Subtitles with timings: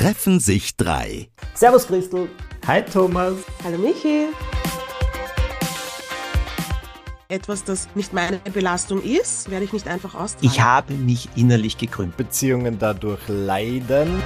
[0.00, 1.28] treffen sich drei.
[1.52, 2.30] Servus Christel.
[2.66, 3.34] Hi Thomas.
[3.62, 4.28] Hallo Michi.
[7.28, 10.46] Etwas, das nicht meine Belastung ist, werde ich nicht einfach austragen.
[10.46, 12.16] Ich habe mich innerlich gekrümmt.
[12.16, 14.22] Beziehungen dadurch leiden.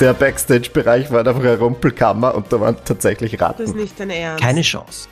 [0.00, 3.62] Der Backstage-Bereich war einfach eine Rumpelkammer und da waren tatsächlich Ratten.
[3.62, 4.42] Das ist nicht dein Ernst.
[4.42, 5.08] Keine Chance.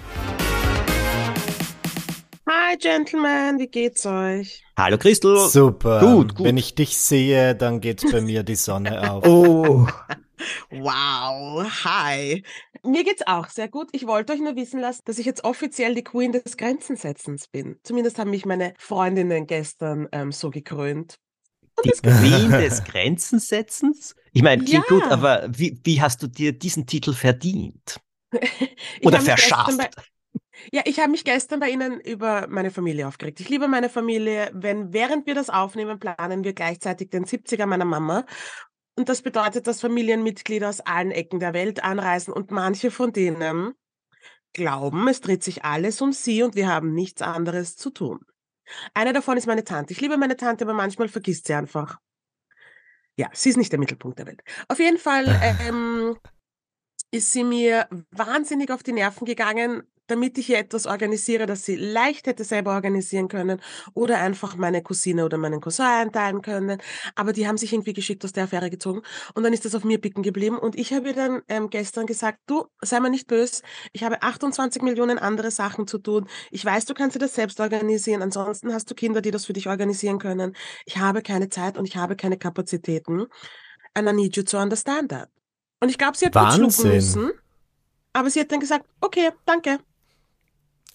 [2.72, 4.64] Hi Gentlemen, wie geht's euch?
[4.78, 5.36] Hallo Christel.
[5.36, 6.00] Super.
[6.00, 6.46] Gut, gut.
[6.46, 9.26] Wenn ich dich sehe, dann geht bei mir die Sonne auf.
[9.26, 9.86] Oh.
[10.70, 12.42] Wow, hi.
[12.82, 13.90] Mir geht's auch sehr gut.
[13.92, 17.76] Ich wollte euch nur wissen lassen, dass ich jetzt offiziell die Queen des Grenzensetzens bin.
[17.82, 21.16] Zumindest haben mich meine Freundinnen gestern ähm, so gekrönt.
[21.84, 24.14] Die Queen des Grenzensetzens?
[24.32, 24.96] Ich meine, klingt Ja.
[24.98, 28.00] gut, aber wie, wie hast du dir diesen Titel verdient?
[28.98, 29.76] Ich Oder verschafft?
[29.76, 29.90] Bei,
[30.70, 33.40] ja, ich habe mich gestern bei Ihnen über meine Familie aufgeregt.
[33.40, 34.50] Ich liebe meine Familie.
[34.52, 38.24] Wenn, während wir das aufnehmen, planen wir gleichzeitig den 70er meiner Mama.
[38.94, 43.74] Und das bedeutet, dass Familienmitglieder aus allen Ecken der Welt anreisen und manche von denen
[44.52, 48.20] glauben, es dreht sich alles um sie und wir haben nichts anderes zu tun.
[48.94, 49.92] Eine davon ist meine Tante.
[49.92, 51.98] Ich liebe meine Tante, aber manchmal vergisst sie einfach.
[53.16, 54.42] Ja, sie ist nicht der Mittelpunkt der Welt.
[54.68, 55.24] Auf jeden Fall
[55.68, 55.91] ähm,
[57.12, 61.76] ist sie mir wahnsinnig auf die Nerven gegangen, damit ich ihr etwas organisiere, das sie
[61.76, 63.60] leicht hätte selber organisieren können
[63.94, 66.80] oder einfach meine Cousine oder meinen Cousin einteilen können.
[67.14, 69.02] Aber die haben sich irgendwie geschickt aus der Affäre gezogen
[69.34, 72.06] und dann ist das auf mir picken geblieben und ich habe ihr dann ähm, gestern
[72.06, 76.28] gesagt, du, sei mir nicht böse, ich habe 28 Millionen andere Sachen zu tun.
[76.50, 79.52] Ich weiß, du kannst dir das selbst organisieren, ansonsten hast du Kinder, die das für
[79.52, 80.56] dich organisieren können.
[80.86, 83.26] Ich habe keine Zeit und ich habe keine Kapazitäten.
[83.94, 85.41] And I need you to understand that.
[85.82, 86.90] Und ich glaube, sie hat kurz schlucken Wahnsinn.
[86.92, 87.30] müssen.
[88.12, 89.78] Aber sie hat dann gesagt, okay, danke.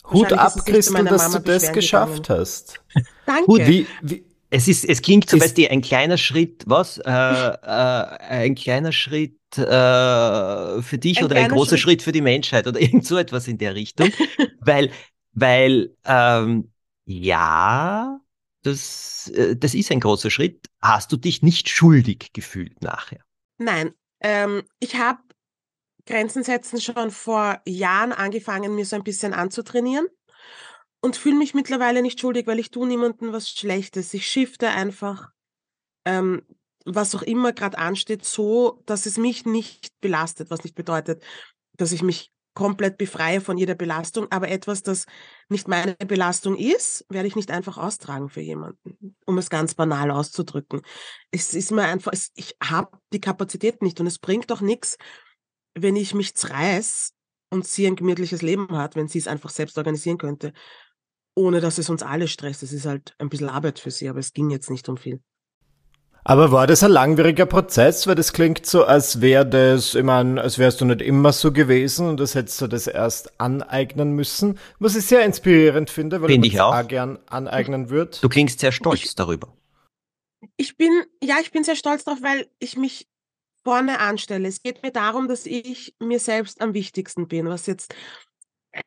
[0.09, 2.39] Hut ab, Christel, dass Mama du das geschafft gegangen.
[2.41, 2.80] hast.
[3.25, 3.45] Danke.
[3.45, 6.97] Gut, Wie, wie, Es ist, es klingt zum Ist- Beispiel ein kleiner Schritt, was?
[6.99, 7.58] Äh, äh,
[8.30, 11.81] ein kleiner Schritt äh, für dich Ein oder ein großer Schritt.
[11.81, 14.09] Schritt für die Menschheit oder irgend so etwas in der Richtung.
[14.61, 14.92] weil,
[15.33, 16.71] weil, ähm,
[17.05, 18.19] ja,
[18.64, 20.67] das, äh, das ist ein großer Schritt.
[20.81, 23.19] Hast du dich nicht schuldig gefühlt nachher?
[23.58, 23.92] Nein,
[24.22, 25.20] ähm, ich habe
[26.05, 30.08] Grenzen setzen schon vor Jahren angefangen, mir so ein bisschen anzutrainieren
[31.02, 34.14] und fühle mich mittlerweile nicht schuldig, weil ich tue niemandem was Schlechtes.
[34.14, 35.30] Ich shifte einfach,
[36.05, 36.44] ähm,
[36.86, 41.23] was auch immer gerade ansteht, so, dass es mich nicht belastet, was nicht bedeutet,
[41.76, 45.05] dass ich mich komplett befreie von jeder Belastung, aber etwas, das
[45.47, 50.09] nicht meine Belastung ist, werde ich nicht einfach austragen für jemanden, um es ganz banal
[50.09, 50.81] auszudrücken.
[51.29, 54.97] Es ist mir einfach, es, ich habe die Kapazität nicht und es bringt doch nichts,
[55.75, 57.13] wenn ich mich zerreiß
[57.51, 60.51] und sie ein gemütliches Leben hat, wenn sie es einfach selbst organisieren könnte,
[61.35, 62.63] ohne dass es uns alle stresst.
[62.63, 65.21] Es ist halt ein bisschen Arbeit für sie, aber es ging jetzt nicht um viel.
[66.30, 68.05] Aber war das ein langwieriger Prozess?
[68.05, 71.54] Weil das klingt so, als wäre das, ich meine, als wärst du nicht immer so
[71.54, 74.60] gewesen und das hättest du das erst aneignen müssen.
[74.77, 76.86] Was ich sehr inspirierend finde, weil Finde ich ich auch.
[76.89, 78.17] gern aneignen würde.
[78.20, 79.55] Du klingst sehr stolz darüber.
[80.58, 83.08] Ich bin, ja, ich bin sehr stolz darauf, weil ich mich
[83.64, 84.49] vorne anstelle.
[84.49, 87.95] Es geht mir darum, dass ich mir selbst am wichtigsten bin, was jetzt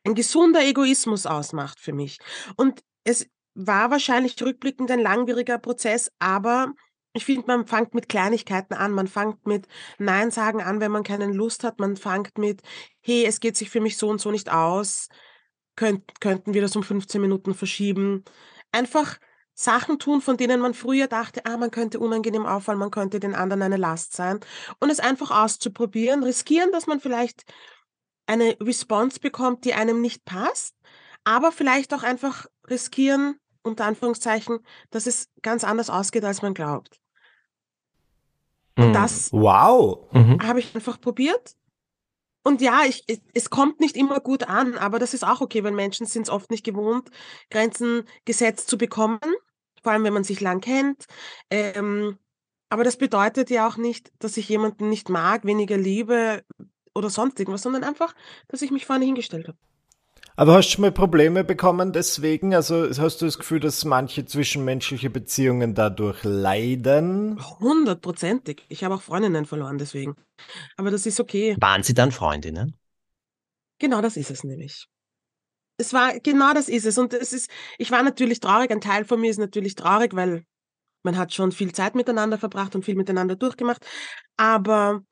[0.04, 2.18] ein gesunder Egoismus ausmacht für mich.
[2.56, 6.74] Und es war wahrscheinlich rückblickend ein langwieriger Prozess, aber
[7.12, 8.92] ich finde, man fängt mit Kleinigkeiten an.
[8.92, 9.66] Man fängt mit
[9.98, 11.80] Nein sagen an, wenn man keine Lust hat.
[11.80, 12.62] Man fängt mit,
[13.00, 15.08] hey, es geht sich für mich so und so nicht aus.
[15.74, 18.24] Könnt, könnten wir das um 15 Minuten verschieben?
[18.70, 19.18] Einfach
[19.54, 23.34] Sachen tun, von denen man früher dachte, ah, man könnte unangenehm auffallen, man könnte den
[23.34, 24.40] anderen eine Last sein.
[24.78, 27.42] Und es einfach auszuprobieren, riskieren, dass man vielleicht
[28.26, 30.76] eine Response bekommt, die einem nicht passt,
[31.24, 34.60] aber vielleicht auch einfach riskieren, unter Anführungszeichen,
[34.90, 37.00] dass es ganz anders ausgeht, als man glaubt.
[38.76, 38.92] Und Mhm.
[38.92, 40.10] das Wow.
[40.12, 40.38] Mhm.
[40.42, 41.56] habe ich einfach probiert.
[42.42, 45.62] Und ja, ich, es, es kommt nicht immer gut an, aber das ist auch okay,
[45.62, 47.10] weil Menschen sind es oft nicht gewohnt,
[47.50, 49.20] Grenzen gesetzt zu bekommen,
[49.82, 51.04] vor allem wenn man sich lang kennt.
[51.50, 52.18] Ähm,
[52.70, 56.42] aber das bedeutet ja auch nicht, dass ich jemanden nicht mag, weniger liebe
[56.94, 58.14] oder sonst irgendwas, sondern einfach,
[58.48, 59.58] dass ich mich vorne hingestellt habe.
[60.40, 62.54] Aber hast du schon mal Probleme bekommen deswegen?
[62.54, 67.38] Also hast du das Gefühl, dass manche zwischenmenschliche Beziehungen dadurch leiden?
[67.58, 68.64] Hundertprozentig.
[68.70, 70.16] Ich habe auch Freundinnen verloren deswegen.
[70.78, 71.58] Aber das ist okay.
[71.60, 72.74] Waren sie dann Freundinnen?
[73.80, 74.86] Genau das ist es nämlich.
[75.76, 76.96] Es war, genau das ist es.
[76.96, 78.70] Und es ist, ich war natürlich traurig.
[78.70, 80.46] Ein Teil von mir ist natürlich traurig, weil
[81.02, 83.86] man hat schon viel Zeit miteinander verbracht und viel miteinander durchgemacht.
[84.38, 85.02] Aber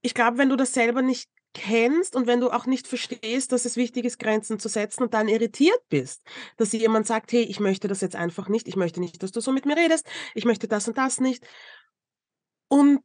[0.00, 1.28] ich glaube, wenn du das selber nicht
[1.58, 5.14] kennst und wenn du auch nicht verstehst, dass es wichtig ist, Grenzen zu setzen und
[5.14, 6.22] dann irritiert bist,
[6.56, 9.40] dass jemand sagt, hey, ich möchte das jetzt einfach nicht, ich möchte nicht, dass du
[9.40, 11.46] so mit mir redest, ich möchte das und das nicht.
[12.68, 13.02] Und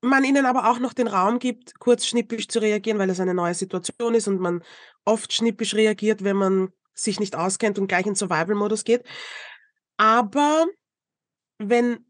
[0.00, 3.34] man ihnen aber auch noch den Raum gibt, kurz schnippisch zu reagieren, weil es eine
[3.34, 4.62] neue Situation ist und man
[5.04, 9.04] oft schnippisch reagiert, wenn man sich nicht auskennt und gleich in Survival-Modus geht.
[9.96, 10.66] Aber
[11.58, 12.05] wenn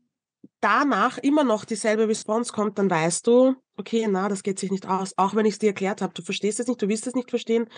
[0.61, 4.87] danach immer noch dieselbe Response kommt, dann weißt du, okay, na, das geht sich nicht
[4.87, 6.15] aus, auch wenn ich es dir erklärt habe.
[6.15, 7.69] Du verstehst es nicht, du willst es nicht verstehen.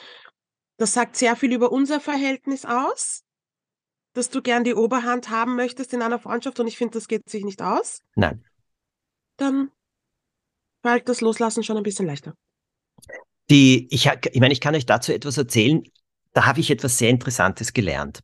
[0.77, 3.23] Das sagt sehr viel über unser Verhältnis aus,
[4.15, 7.29] dass du gern die Oberhand haben möchtest in einer Freundschaft und ich finde, das geht
[7.29, 8.01] sich nicht aus.
[8.15, 8.45] Nein.
[9.37, 9.71] Dann
[10.83, 12.35] fällt das Loslassen schon ein bisschen leichter.
[13.51, 15.83] Die, ich, ich meine, ich kann euch dazu etwas erzählen.
[16.33, 18.21] Da habe ich etwas sehr Interessantes gelernt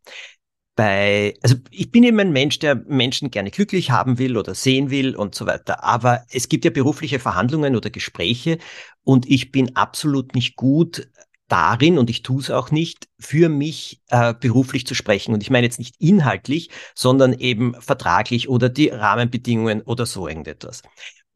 [0.77, 4.91] bei, also ich bin eben ein Mensch, der Menschen gerne glücklich haben will oder sehen
[4.91, 5.85] will und so weiter.
[5.85, 8.59] Aber es gibt ja berufliche Verhandlungen oder Gespräche
[9.03, 11.09] und ich bin absolut nicht gut
[11.49, 15.35] darin, und ich tue es auch nicht, für mich äh, beruflich zu sprechen.
[15.35, 20.83] Und ich meine jetzt nicht inhaltlich, sondern eben vertraglich oder die Rahmenbedingungen oder so irgendetwas.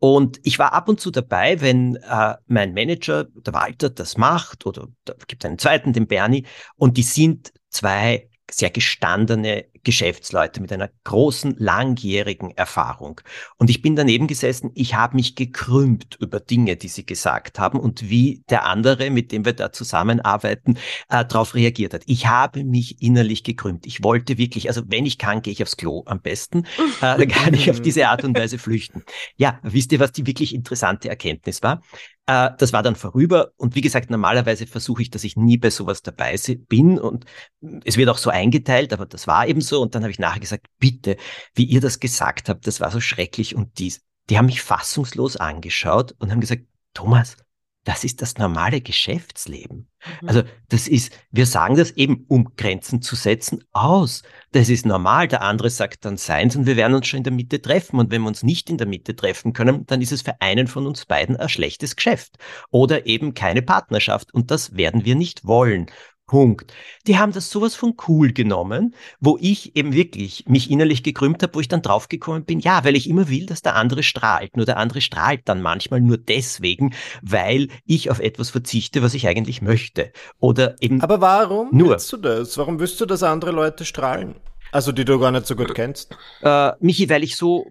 [0.00, 4.64] Und ich war ab und zu dabei, wenn äh, mein Manager, der Walter, das macht,
[4.64, 6.46] oder da gibt einen zweiten, den Bernie,
[6.76, 13.22] und die sind zwei sehr gestandene Geschäftsleute mit einer großen, langjährigen Erfahrung.
[13.56, 17.80] Und ich bin daneben gesessen, ich habe mich gekrümmt über Dinge, die sie gesagt haben
[17.80, 20.76] und wie der andere, mit dem wir da zusammenarbeiten,
[21.08, 22.02] äh, darauf reagiert hat.
[22.04, 23.86] Ich habe mich innerlich gekrümmt.
[23.86, 26.66] Ich wollte wirklich, also wenn ich kann, gehe ich aufs Klo am besten.
[27.00, 29.04] Äh, dann kann ich auf diese Art und Weise flüchten.
[29.36, 31.80] Ja, wisst ihr, was die wirklich interessante Erkenntnis war?
[32.28, 35.70] Äh, das war dann vorüber und wie gesagt, normalerweise versuche ich, dass ich nie bei
[35.70, 36.36] sowas dabei
[36.68, 37.24] bin und
[37.84, 40.40] es wird auch so eingeteilt, aber das war eben so und dann habe ich nachher
[40.40, 41.16] gesagt, bitte,
[41.54, 44.02] wie ihr das gesagt habt, das war so schrecklich und dies.
[44.30, 46.64] Die haben mich fassungslos angeschaut und haben gesagt,
[46.94, 47.36] Thomas,
[47.88, 49.88] das ist das normale Geschäftsleben.
[50.20, 50.28] Mhm.
[50.28, 54.24] Also das ist, wir sagen das eben, um Grenzen zu setzen, aus.
[54.52, 55.26] Das ist normal.
[55.26, 57.98] Der andere sagt dann seins und wir werden uns schon in der Mitte treffen.
[57.98, 60.66] Und wenn wir uns nicht in der Mitte treffen können, dann ist es für einen
[60.66, 62.36] von uns beiden ein schlechtes Geschäft
[62.70, 64.34] oder eben keine Partnerschaft.
[64.34, 65.86] Und das werden wir nicht wollen.
[66.28, 66.72] Punkt.
[67.08, 71.54] Die haben das sowas von cool genommen, wo ich eben wirklich mich innerlich gekrümmt habe,
[71.56, 74.56] wo ich dann draufgekommen bin, ja, weil ich immer will, dass der andere strahlt.
[74.56, 79.26] Nur der andere strahlt dann manchmal nur deswegen, weil ich auf etwas verzichte, was ich
[79.26, 80.12] eigentlich möchte.
[80.38, 81.00] Oder eben.
[81.00, 81.90] Aber warum nur.
[81.90, 82.56] willst du das?
[82.56, 84.36] Warum willst du, dass andere Leute strahlen?
[84.72, 86.16] Also die du gar nicht so gut kennst?
[86.42, 87.66] Äh, Michi, weil ich so,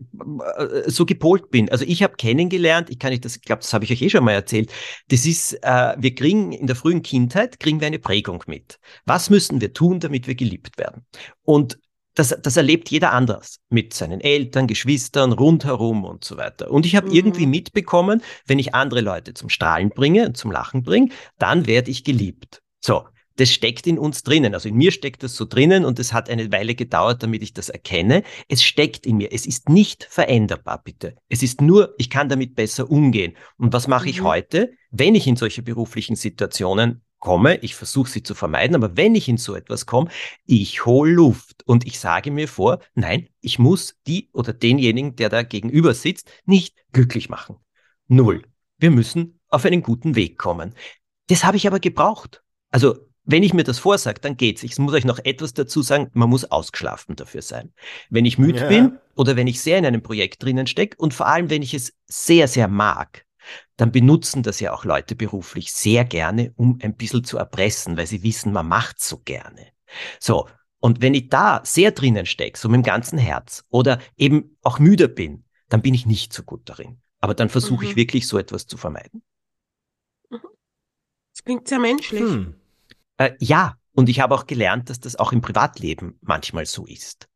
[0.58, 1.70] äh, so gepolt bin.
[1.70, 4.10] Also ich habe kennengelernt, ich kann nicht das, ich glaube, das habe ich euch eh
[4.10, 4.72] schon mal erzählt.
[5.10, 8.80] Das ist, äh, wir kriegen in der frühen Kindheit, kriegen wir eine Prägung mit.
[9.06, 11.06] Was müssen wir tun, damit wir geliebt werden?
[11.44, 11.78] Und
[12.18, 16.72] das, das erlebt jeder anders mit seinen Eltern, Geschwistern, rundherum und so weiter.
[16.72, 17.14] Und ich habe mhm.
[17.14, 22.04] irgendwie mitbekommen, wenn ich andere Leute zum Strahlen bringe, zum Lachen bringe, dann werde ich
[22.04, 22.64] geliebt.
[22.84, 23.06] So,
[23.38, 24.54] das steckt in uns drinnen.
[24.54, 27.54] Also in mir steckt das so drinnen und es hat eine Weile gedauert, damit ich
[27.54, 28.24] das erkenne.
[28.50, 29.32] Es steckt in mir.
[29.32, 31.16] Es ist nicht veränderbar, bitte.
[31.30, 33.38] Es ist nur, ich kann damit besser umgehen.
[33.58, 34.26] Und was mache ich mhm.
[34.26, 39.16] heute, wenn ich in solche beruflichen Situationen komme, ich versuche sie zu vermeiden, aber wenn
[39.16, 40.10] ich in so etwas komme,
[40.46, 45.30] ich hole Luft und ich sage mir vor, nein, ich muss die oder denjenigen, der
[45.30, 47.58] da gegenüber sitzt, nicht glücklich machen.
[48.08, 48.44] Null.
[48.78, 50.76] Wir müssen auf einen guten Weg kommen.
[51.28, 52.44] Das habe ich aber gebraucht.
[52.70, 54.64] Also wenn ich mir das vorsage, dann geht's.
[54.64, 57.74] Ich muss euch noch etwas dazu sagen, man muss ausgeschlafen dafür sein.
[58.10, 58.68] Wenn ich müde ja.
[58.68, 61.74] bin oder wenn ich sehr in einem Projekt drinnen stecke und vor allem, wenn ich
[61.74, 63.26] es sehr, sehr mag,
[63.76, 68.08] dann benutzen das ja auch Leute beruflich sehr gerne, um ein bisschen zu erpressen, weil
[68.08, 69.68] sie wissen, man macht so gerne.
[70.20, 70.48] So.
[70.80, 74.80] Und wenn ich da sehr drinnen stecke, so mit dem ganzen Herz oder eben auch
[74.80, 77.02] müde bin, dann bin ich nicht so gut darin.
[77.20, 77.92] Aber dann versuche mhm.
[77.92, 79.22] ich wirklich so etwas zu vermeiden.
[80.30, 80.40] Mhm.
[81.34, 82.22] Das klingt sehr menschlich.
[82.22, 82.56] Hm.
[83.18, 87.28] Äh, ja, und ich habe auch gelernt, dass das auch im Privatleben manchmal so ist.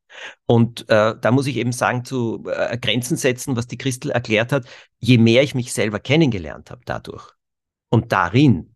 [0.46, 4.52] Und äh, da muss ich eben sagen, zu äh, Grenzen setzen, was die Christel erklärt
[4.52, 4.66] hat,
[5.00, 7.32] je mehr ich mich selber kennengelernt habe dadurch
[7.90, 8.76] und darin,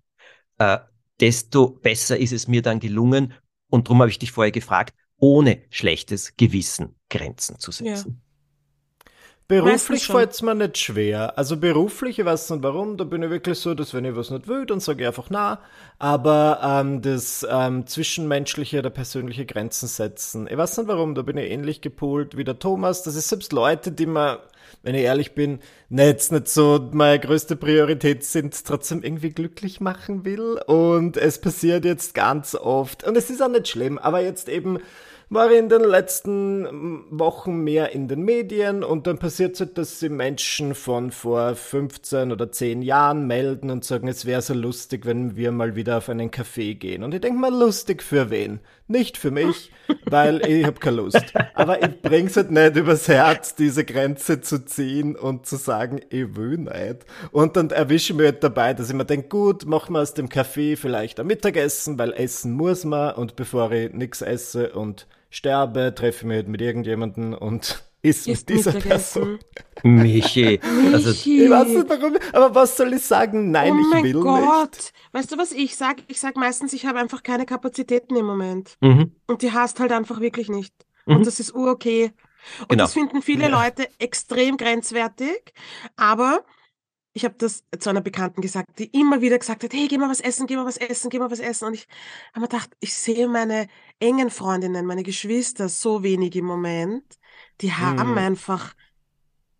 [0.57, 0.79] äh,
[1.19, 3.33] desto besser ist es mir dann gelungen,
[3.69, 8.21] und darum habe ich dich vorher gefragt, ohne schlechtes Gewissen Grenzen zu setzen.
[9.47, 11.37] Beruflich fällt es mir nicht schwer.
[11.37, 14.31] Also beruflich, ich weiß nicht warum, da bin ich wirklich so, dass wenn ich was
[14.31, 15.59] nicht will, dann sage ich einfach na.
[15.99, 21.37] Aber ähm, das ähm, zwischenmenschliche oder persönliche Grenzen setzen, ich weiß nicht warum, da bin
[21.37, 23.03] ich ähnlich gepolt wie der Thomas.
[23.03, 24.39] Das ist selbst Leute, die mir,
[24.81, 25.59] wenn ich ehrlich bin,
[25.89, 30.59] nicht, nicht so meine größte Priorität sind, trotzdem irgendwie glücklich machen will.
[30.65, 33.03] Und es passiert jetzt ganz oft.
[33.03, 34.79] Und es ist auch nicht schlimm, aber jetzt eben
[35.29, 39.77] war in den letzten mm, Wochen mehr in den Medien und dann passiert es halt,
[39.77, 44.53] dass sie Menschen von vor 15 oder 10 Jahren melden und sagen, es wäre so
[44.53, 47.03] lustig, wenn wir mal wieder auf einen Café gehen.
[47.03, 48.60] Und ich denke mal, lustig für wen?
[48.88, 49.72] Nicht für mich,
[50.06, 51.34] weil ich habe keine Lust.
[51.56, 56.36] Aber ich bring's halt nicht übers Herz, diese Grenze zu ziehen und zu sagen, ich
[56.36, 57.06] will nicht.
[57.32, 60.13] Und dann erwische ich mich halt dabei, dass ich mir denke, gut, machen wir aus
[60.13, 65.08] dem Café vielleicht ein Mittagessen, weil essen muss man und bevor ich nichts esse und
[65.32, 69.39] sterbe, treffe ich mich halt mit irgendjemandem und ist mit dieser Person.
[69.83, 70.59] Michi.
[70.93, 73.51] Also, ich weiß nicht warum, aber was soll ich sagen?
[73.51, 74.71] Nein, oh ich will Gott.
[74.71, 74.93] nicht.
[75.12, 76.03] Weißt du, was ich sage?
[76.07, 78.77] Ich sage meistens, ich habe einfach keine Kapazitäten im Moment.
[78.81, 79.12] Mhm.
[79.27, 80.74] Und die hast halt einfach wirklich nicht.
[81.05, 81.17] Mhm.
[81.17, 82.12] Und das ist okay.
[82.62, 82.83] Und genau.
[82.83, 83.63] das finden viele ja.
[83.63, 85.53] Leute extrem grenzwertig.
[85.95, 86.43] Aber
[87.13, 90.09] ich habe das zu einer Bekannten gesagt, die immer wieder gesagt hat, hey, geh mal
[90.09, 91.65] was essen, geh mal was essen, geh mal was essen.
[91.65, 91.88] Und ich
[92.31, 93.67] habe mir gedacht, ich sehe meine
[94.00, 97.05] engen Freundinnen, meine Geschwister so wenig im Moment.
[97.62, 98.17] Die haben mhm.
[98.17, 98.74] einfach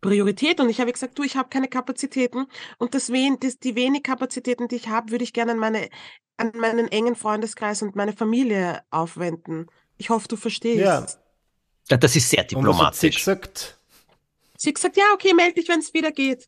[0.01, 0.59] Priorität.
[0.59, 2.47] Und ich habe gesagt, du, ich habe keine Kapazitäten.
[2.77, 5.89] Und das, wen, das, die wenig Kapazitäten, die ich habe, würde ich gerne an, meine,
[6.37, 9.67] an meinen engen Freundeskreis und meine Familie aufwenden.
[9.97, 10.79] Ich hoffe, du verstehst.
[10.79, 11.97] Ja.
[11.97, 12.99] Das ist sehr diplomatisch.
[12.99, 13.79] sie gesagt?
[14.57, 16.45] Sie hat gesagt, ja, okay, melde dich, wenn es wieder geht.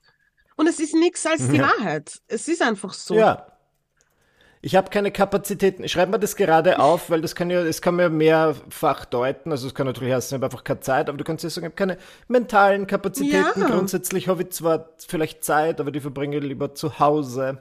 [0.56, 1.70] Und es ist nichts als die ja.
[1.70, 2.20] Wahrheit.
[2.27, 3.16] Es ist einfach so.
[3.16, 3.57] Ja.
[4.62, 5.84] Ich habe keine Kapazitäten.
[5.84, 9.52] Ich schreibe mir das gerade auf, weil das kann ja, es kann mir mehrfach deuten.
[9.52, 11.68] Also es kann natürlich heißen, ich habe einfach keine Zeit, aber du kannst ja sagen,
[11.68, 11.98] ich habe keine
[12.28, 13.62] mentalen Kapazitäten.
[13.62, 13.68] Ja.
[13.68, 17.60] Grundsätzlich habe ich zwar vielleicht Zeit, aber die verbringe ich lieber zu Hause.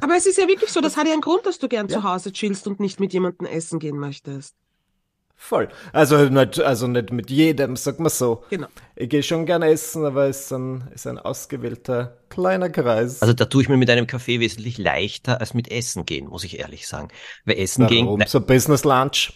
[0.00, 1.98] aber es ist ja wirklich so, das hat ja einen Grund, dass du gern ja.
[1.98, 4.54] zu Hause chillst und nicht mit jemandem essen gehen möchtest.
[5.42, 5.68] Voll.
[5.94, 8.44] Also nicht, also nicht mit jedem, sag mal so.
[8.50, 8.68] Genau.
[8.94, 13.22] Ich gehe schon gerne essen, aber es ist ein, ist ein ausgewählter kleiner Kreis.
[13.22, 16.44] Also da tue ich mir mit einem Kaffee wesentlich leichter als mit Essen gehen, muss
[16.44, 17.08] ich ehrlich sagen.
[17.44, 18.18] Weil Essen Warum?
[18.18, 18.28] gehen.
[18.28, 19.32] So Business Lunch.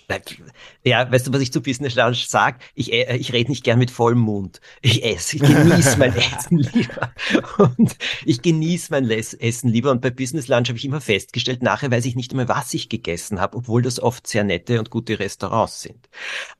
[0.85, 2.59] Ja, weißt du, was ich zu Business Lunch sage?
[2.75, 4.61] Ich, äh, ich rede nicht gern mit vollem Mund.
[4.83, 7.13] Ich esse, ich genieße mein Essen lieber.
[7.59, 9.91] Und ich genieße mein Essen lieber.
[9.91, 12.89] Und bei Business Lunch habe ich immer festgestellt, nachher weiß ich nicht mehr, was ich
[12.89, 15.94] gegessen habe, obwohl das oft sehr nette und gute Restaurants sind.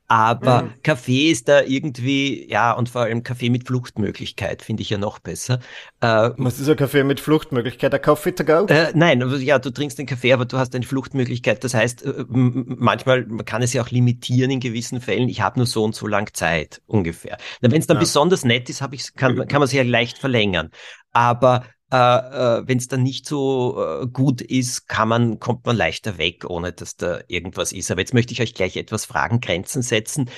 [0.07, 0.73] Aber mhm.
[0.83, 5.17] Kaffee ist da irgendwie, ja, und vor allem Kaffee mit Fluchtmöglichkeit finde ich ja noch
[5.17, 5.59] besser.
[5.99, 7.93] Äh, Was ist ein Kaffee mit Fluchtmöglichkeit?
[7.93, 8.65] Ein Coffee to go?
[8.67, 11.63] Äh, nein, ja, du trinkst den Kaffee, aber du hast eine Fluchtmöglichkeit.
[11.63, 15.27] Das heißt, äh, manchmal, man kann es ja auch limitieren in gewissen Fällen.
[15.27, 17.37] Ich habe nur so und so lang Zeit, ungefähr.
[17.61, 18.01] Wenn es dann ja.
[18.01, 20.69] besonders nett ist, ich, kann, kann man es ja leicht verlängern.
[21.13, 25.77] Aber äh, äh, wenn es dann nicht so äh, gut ist, kann man, kommt man
[25.77, 27.91] leichter weg, ohne dass da irgendwas ist.
[27.91, 30.29] Aber jetzt möchte ich euch gleich etwas fragen, Grenzen setzen.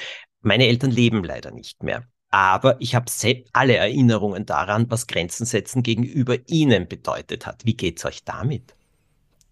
[0.42, 2.06] Meine Eltern leben leider nicht mehr.
[2.30, 3.12] Aber ich habe
[3.54, 7.66] alle Erinnerungen daran, was Grenzen setzen gegenüber ihnen bedeutet hat.
[7.66, 8.77] Wie geht's euch damit?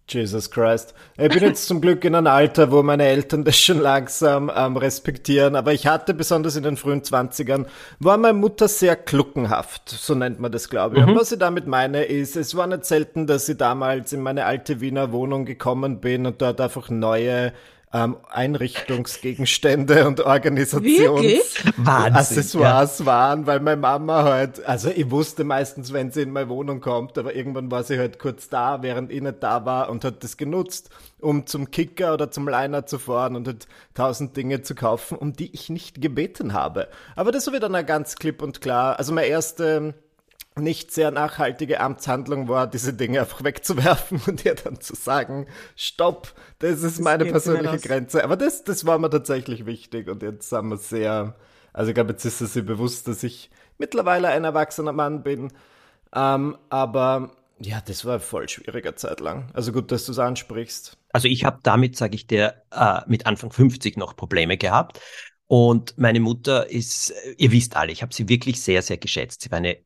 [0.08, 0.94] Jesus Christ.
[1.18, 4.76] Ich bin jetzt zum Glück in einem Alter, wo meine Eltern das schon langsam ähm,
[4.76, 7.66] respektieren, aber ich hatte besonders in den frühen Zwanzigern,
[7.98, 11.02] war meine Mutter sehr kluckenhaft, so nennt man das, glaube ich.
[11.02, 11.10] Mhm.
[11.10, 14.44] Und was ich damit meine, ist, es war nicht selten, dass ich damals in meine
[14.44, 17.52] alte Wiener Wohnung gekommen bin und dort einfach neue
[17.96, 23.06] ähm, Einrichtungsgegenstände und Organisationsaccessoires ja.
[23.06, 27.16] waren, weil meine Mama halt, also ich wusste meistens, wenn sie in meine Wohnung kommt,
[27.16, 30.36] aber irgendwann war sie halt kurz da, während ich nicht da war und hat das
[30.36, 35.16] genutzt, um zum Kicker oder zum Liner zu fahren und halt tausend Dinge zu kaufen,
[35.16, 36.88] um die ich nicht gebeten habe.
[37.14, 38.98] Aber das war wieder dann ganz klipp und klar.
[38.98, 39.94] Also meine erste
[40.58, 45.46] nicht sehr nachhaltige Amtshandlung war, diese Dinge einfach wegzuwerfen und ihr dann zu sagen,
[45.76, 48.24] stopp, das ist das meine persönliche Grenze.
[48.24, 51.34] Aber das, das war mir tatsächlich wichtig und jetzt sind wir sehr,
[51.72, 55.52] also ich glaube, jetzt ist es sich bewusst, dass ich mittlerweile ein erwachsener Mann bin.
[56.14, 59.50] Ähm, aber ja, das war voll schwieriger Zeit lang.
[59.54, 60.98] Also gut, dass du es ansprichst.
[61.12, 65.00] Also ich habe damit, sage ich dir, äh, mit Anfang 50 noch Probleme gehabt.
[65.46, 69.42] Und meine Mutter ist, ihr wisst alle, ich habe sie wirklich sehr, sehr geschätzt.
[69.42, 69.78] Sie war eine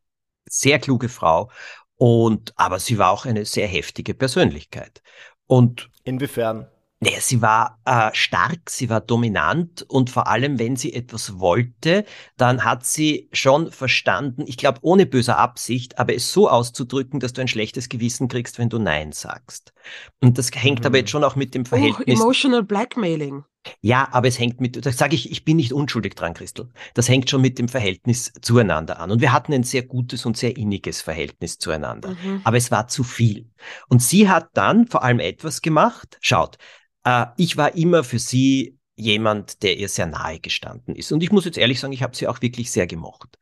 [0.49, 1.51] sehr kluge Frau.
[1.97, 5.03] Und, aber sie war auch eine sehr heftige Persönlichkeit.
[5.47, 6.67] Und inwiefern?
[7.03, 12.05] Naja, sie war äh, stark, sie war dominant und vor allem, wenn sie etwas wollte,
[12.37, 17.33] dann hat sie schon verstanden, ich glaube ohne böser Absicht, aber es so auszudrücken, dass
[17.33, 19.73] du ein schlechtes Gewissen kriegst, wenn du Nein sagst.
[20.21, 20.87] Und das hängt mhm.
[20.87, 22.19] aber jetzt schon auch mit dem Verhältnis.
[22.19, 23.45] Oh, emotional Blackmailing.
[23.83, 26.71] Ja, aber es hängt mit, das sage ich, ich bin nicht unschuldig dran, Christel.
[26.95, 29.11] Das hängt schon mit dem Verhältnis zueinander an.
[29.11, 32.11] Und wir hatten ein sehr gutes und sehr inniges Verhältnis zueinander.
[32.11, 32.41] Mhm.
[32.45, 33.51] Aber es war zu viel.
[33.89, 36.17] Und sie hat dann vor allem etwas gemacht.
[36.21, 36.57] Schaut,
[37.05, 41.13] äh, ich war immer für sie jemand, der ihr sehr nahe gestanden ist.
[41.13, 43.39] Und ich muss jetzt ehrlich sagen, ich habe sie auch wirklich sehr gemocht.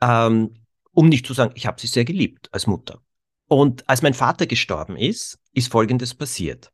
[0.00, 0.54] Ähm,
[0.92, 3.00] um nicht zu sagen, ich habe sie sehr geliebt als Mutter.
[3.48, 6.72] Und als mein Vater gestorben ist, ist Folgendes passiert.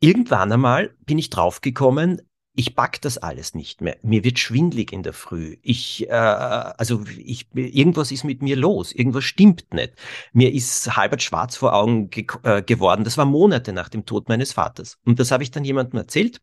[0.00, 2.22] Irgendwann einmal bin ich draufgekommen,
[2.54, 3.96] ich pack das alles nicht mehr.
[4.02, 5.56] Mir wird schwindlig in der Früh.
[5.62, 8.92] Ich, äh, also ich, irgendwas ist mit mir los.
[8.92, 9.94] Irgendwas stimmt nicht.
[10.32, 13.04] Mir ist halbert schwarz vor Augen ge äh, geworden.
[13.04, 14.98] Das war Monate nach dem Tod meines Vaters.
[15.04, 16.40] Und das habe ich dann jemandem erzählt,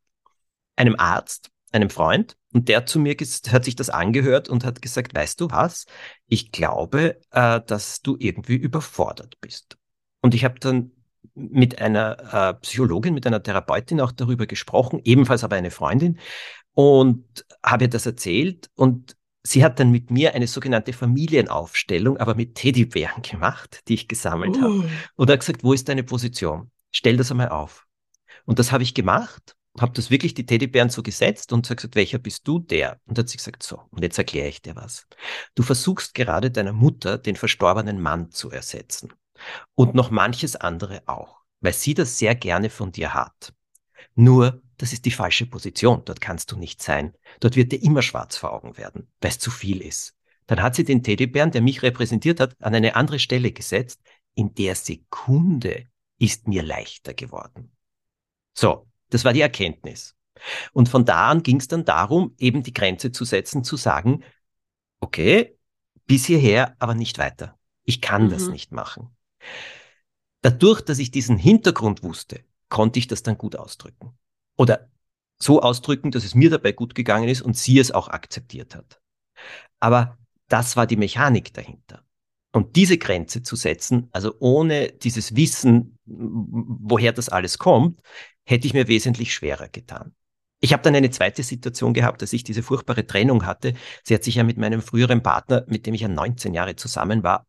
[0.75, 2.37] einem Arzt, einem Freund.
[2.53, 3.15] Und der zu mir
[3.51, 5.85] hat sich das angehört und hat gesagt, weißt du was?
[6.27, 9.77] Ich glaube, äh, dass du irgendwie überfordert bist.
[10.21, 10.91] Und ich habe dann
[11.35, 16.19] mit einer äh, Psychologin, mit einer Therapeutin auch darüber gesprochen, ebenfalls aber eine Freundin,
[16.73, 18.69] und habe ihr das erzählt.
[18.75, 24.07] Und sie hat dann mit mir eine sogenannte Familienaufstellung, aber mit Teddybären gemacht, die ich
[24.07, 24.61] gesammelt uh.
[24.61, 24.89] habe.
[25.15, 26.69] Und hat gesagt, wo ist deine Position?
[26.91, 27.85] Stell das einmal auf.
[28.45, 32.19] Und das habe ich gemacht, habe das wirklich die Teddybären so gesetzt und gesagt, welcher
[32.19, 32.99] bist du der?
[33.05, 35.07] Und hat sie gesagt, so, und jetzt erkläre ich dir was.
[35.55, 39.13] Du versuchst gerade deiner Mutter den verstorbenen Mann zu ersetzen
[39.75, 43.53] und noch manches andere auch, weil sie das sehr gerne von dir hat.
[44.15, 47.13] Nur, das ist die falsche Position, dort kannst du nicht sein.
[47.39, 50.15] Dort wird dir immer schwarz vor Augen werden, weil es zu viel ist.
[50.47, 54.01] Dann hat sie den Teddybären, der mich repräsentiert hat, an eine andere Stelle gesetzt.
[54.33, 55.87] In der Sekunde
[56.19, 57.75] ist mir leichter geworden.
[58.53, 60.15] So, das war die Erkenntnis.
[60.71, 64.23] Und von da an ging es dann darum, eben die Grenze zu setzen, zu sagen,
[64.99, 65.57] okay,
[66.05, 67.57] bis hierher, aber nicht weiter.
[67.83, 68.29] Ich kann mhm.
[68.29, 69.15] das nicht machen.
[70.41, 74.17] Dadurch, dass ich diesen Hintergrund wusste, konnte ich das dann gut ausdrücken.
[74.57, 74.89] Oder
[75.39, 79.01] so ausdrücken, dass es mir dabei gut gegangen ist und sie es auch akzeptiert hat.
[79.79, 82.03] Aber das war die Mechanik dahinter.
[82.51, 88.01] Und diese Grenze zu setzen, also ohne dieses Wissen, woher das alles kommt,
[88.45, 90.15] hätte ich mir wesentlich schwerer getan.
[90.59, 93.75] Ich habe dann eine zweite Situation gehabt, dass ich diese furchtbare Trennung hatte.
[94.03, 97.21] Sie hat sich ja mit meinem früheren Partner, mit dem ich ja 19 Jahre zusammen
[97.21, 97.45] war,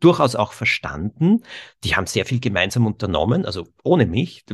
[0.00, 1.42] durchaus auch verstanden.
[1.84, 4.44] Die haben sehr viel gemeinsam unternommen, also ohne mich.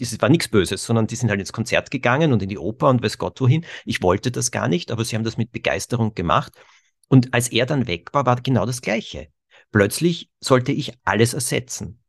[0.00, 2.88] Es war nichts Böses, sondern die sind halt ins Konzert gegangen und in die Oper
[2.88, 3.64] und weiß Gott wohin.
[3.84, 6.52] Ich wollte das gar nicht, aber sie haben das mit Begeisterung gemacht.
[7.08, 9.28] Und als er dann weg war, war genau das Gleiche.
[9.70, 12.02] Plötzlich sollte ich alles ersetzen.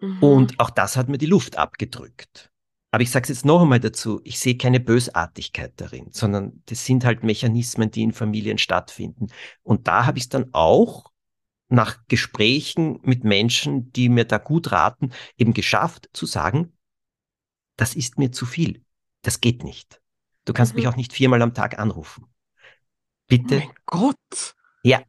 [0.00, 0.22] Mhm.
[0.22, 2.50] Und auch das hat mir die Luft abgedrückt.
[2.90, 6.86] Aber ich sage es jetzt noch einmal dazu, ich sehe keine Bösartigkeit darin, sondern das
[6.86, 9.26] sind halt Mechanismen, die in Familien stattfinden.
[9.62, 11.12] Und da habe ich es dann auch
[11.68, 16.72] nach Gesprächen mit Menschen, die mir da gut raten, eben geschafft zu sagen,
[17.76, 18.84] das ist mir zu viel.
[19.22, 20.00] Das geht nicht.
[20.44, 20.80] Du kannst mhm.
[20.80, 22.26] mich auch nicht viermal am Tag anrufen.
[23.26, 23.62] Bitte.
[23.62, 24.54] Oh mein Gott.
[24.82, 25.02] Ja,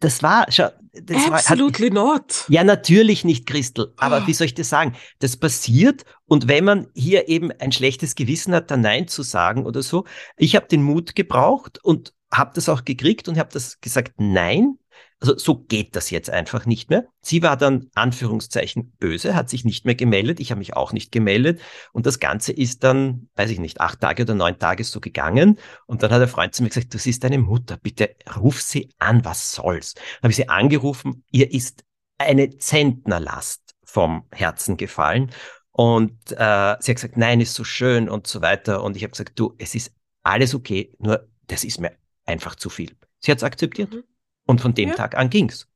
[0.00, 2.44] das war, schau, das Absolutely war, hat, not.
[2.48, 3.94] Ja, natürlich nicht, Christel.
[3.96, 4.26] Aber oh.
[4.26, 4.94] wie soll ich das sagen?
[5.18, 9.64] Das passiert und wenn man hier eben ein schlechtes Gewissen hat, da Nein zu sagen
[9.66, 10.04] oder so.
[10.36, 14.78] Ich habe den Mut gebraucht und habe das auch gekriegt und habe das gesagt, nein,
[15.24, 17.06] also so geht das jetzt einfach nicht mehr.
[17.22, 20.38] Sie war dann Anführungszeichen böse, hat sich nicht mehr gemeldet.
[20.38, 21.62] Ich habe mich auch nicht gemeldet.
[21.94, 25.58] Und das Ganze ist dann, weiß ich nicht, acht Tage oder neun Tage so gegangen.
[25.86, 28.90] Und dann hat der Freund zu mir gesagt, du siehst deine Mutter, bitte ruf sie
[28.98, 29.94] an, was soll's.
[29.94, 31.84] Dann habe ich sie angerufen, ihr ist
[32.18, 35.30] eine Zentnerlast vom Herzen gefallen.
[35.70, 38.82] Und äh, sie hat gesagt, nein, ist so schön und so weiter.
[38.82, 39.90] Und ich habe gesagt, du, es ist
[40.22, 41.92] alles okay, nur das ist mir
[42.26, 42.94] einfach zu viel.
[43.20, 43.90] Sie hat es akzeptiert.
[43.90, 44.04] Mhm.
[44.46, 44.94] Und von dem ja.
[44.94, 45.68] Tag an ging's.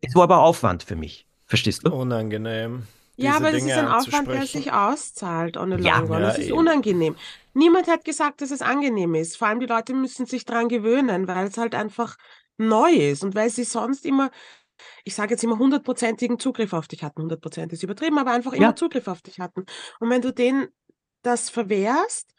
[0.00, 1.26] Es war aber Aufwand für mich.
[1.46, 1.92] Verstehst du?
[1.92, 2.86] Unangenehm.
[3.16, 6.20] Ja, aber Dinge das ist ein Aufwand, der sich auszahlt on a ja, long run.
[6.20, 6.58] Ja, das ist eben.
[6.58, 7.16] unangenehm.
[7.52, 9.36] Niemand hat gesagt, dass es angenehm ist.
[9.36, 12.16] Vor allem die Leute müssen sich daran gewöhnen, weil es halt einfach
[12.56, 14.30] neu ist und weil sie sonst immer,
[15.04, 17.22] ich sage jetzt immer hundertprozentigen Zugriff auf dich hatten.
[17.22, 18.76] Hundertprozentig ist übertrieben, aber einfach immer ja.
[18.76, 19.66] Zugriff auf dich hatten.
[19.98, 20.68] Und wenn du denen
[21.22, 22.32] das verwehrst,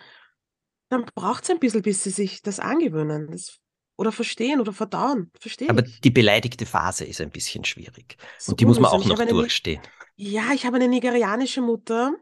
[0.90, 3.28] dann braucht es ein bisschen, bis sie sich das angewöhnen.
[3.32, 3.60] Das
[4.02, 5.30] oder verstehen oder verdauen.
[5.40, 8.18] Verstehe Aber die beleidigte Phase ist ein bisschen schwierig.
[8.48, 9.80] Und die muss man auch noch durchstehen.
[10.16, 12.16] Ja, ich habe eine nigerianische Mutter.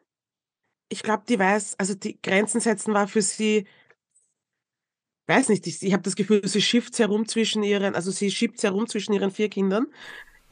[0.89, 3.65] Ich glaube, die weiß, also die Grenzen setzen war für sie,
[5.27, 8.61] weiß nicht, ich, ich habe das Gefühl, sie schifft herum zwischen ihren, also sie schiebt
[8.61, 9.87] herum zwischen ihren vier Kindern.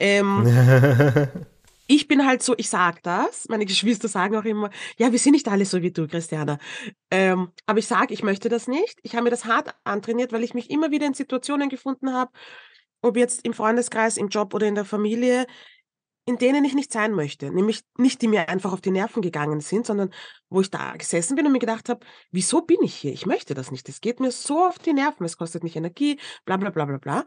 [0.00, 0.46] Ähm,
[1.88, 5.32] ich bin halt so, ich sag das, meine Geschwister sagen auch immer, ja, wir sind
[5.32, 6.58] nicht alle so wie du, Christiana.
[7.10, 8.98] Ähm, aber ich sage, ich möchte das nicht.
[9.02, 12.30] Ich habe mir das hart antrainiert, weil ich mich immer wieder in Situationen gefunden habe,
[13.00, 15.46] ob jetzt im Freundeskreis, im Job oder in der Familie,
[16.26, 17.50] in denen ich nicht sein möchte.
[17.50, 20.10] Nämlich nicht, die mir einfach auf die Nerven gegangen sind, sondern
[20.50, 23.14] wo ich da gesessen bin und mir gedacht habe, wieso bin ich hier?
[23.14, 23.88] Ich möchte das nicht.
[23.88, 25.24] Es geht mir so auf die Nerven.
[25.24, 27.24] Es kostet mich Energie, bla bla bla bla bla.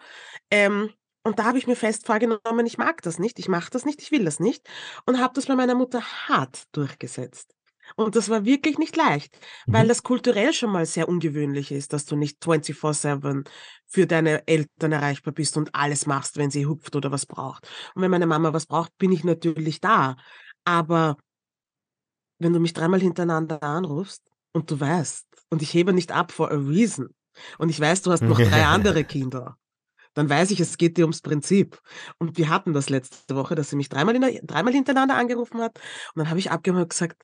[0.52, 0.91] Ähm,
[1.24, 4.02] und da habe ich mir fest vorgenommen, ich mag das nicht, ich mache das nicht,
[4.02, 4.68] ich will das nicht
[5.06, 7.54] und habe das bei meiner Mutter hart durchgesetzt.
[7.96, 9.74] Und das war wirklich nicht leicht, mhm.
[9.74, 13.48] weil das kulturell schon mal sehr ungewöhnlich ist, dass du nicht 24/7
[13.88, 17.68] für deine Eltern erreichbar bist und alles machst, wenn sie hupft oder was braucht.
[17.94, 20.16] Und wenn meine Mama was braucht, bin ich natürlich da.
[20.64, 21.18] Aber
[22.40, 26.52] wenn du mich dreimal hintereinander anrufst, Und du weißt, und ich hebe nicht ab for
[26.52, 27.14] a reason.
[27.58, 29.58] Und ich weiß, du hast noch drei andere Kinder.
[30.13, 31.82] Dann weiß ich, es geht dir ums Prinzip.
[32.19, 35.78] Und wir hatten das letzte Woche, dass sie mich dreimal, der, dreimal hintereinander angerufen hat.
[36.13, 37.24] Und dann habe ich abgehört und gesagt,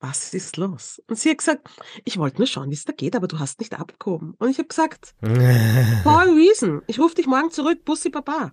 [0.00, 1.02] was ist los?
[1.08, 1.68] Und sie hat gesagt,
[2.04, 4.34] ich wollte nur schauen, wie es da geht, aber du hast nicht abgehoben.
[4.38, 5.14] Und ich habe gesagt,
[6.02, 6.82] for a reason.
[6.86, 8.52] Ich rufe dich morgen zurück, Bussi Papa.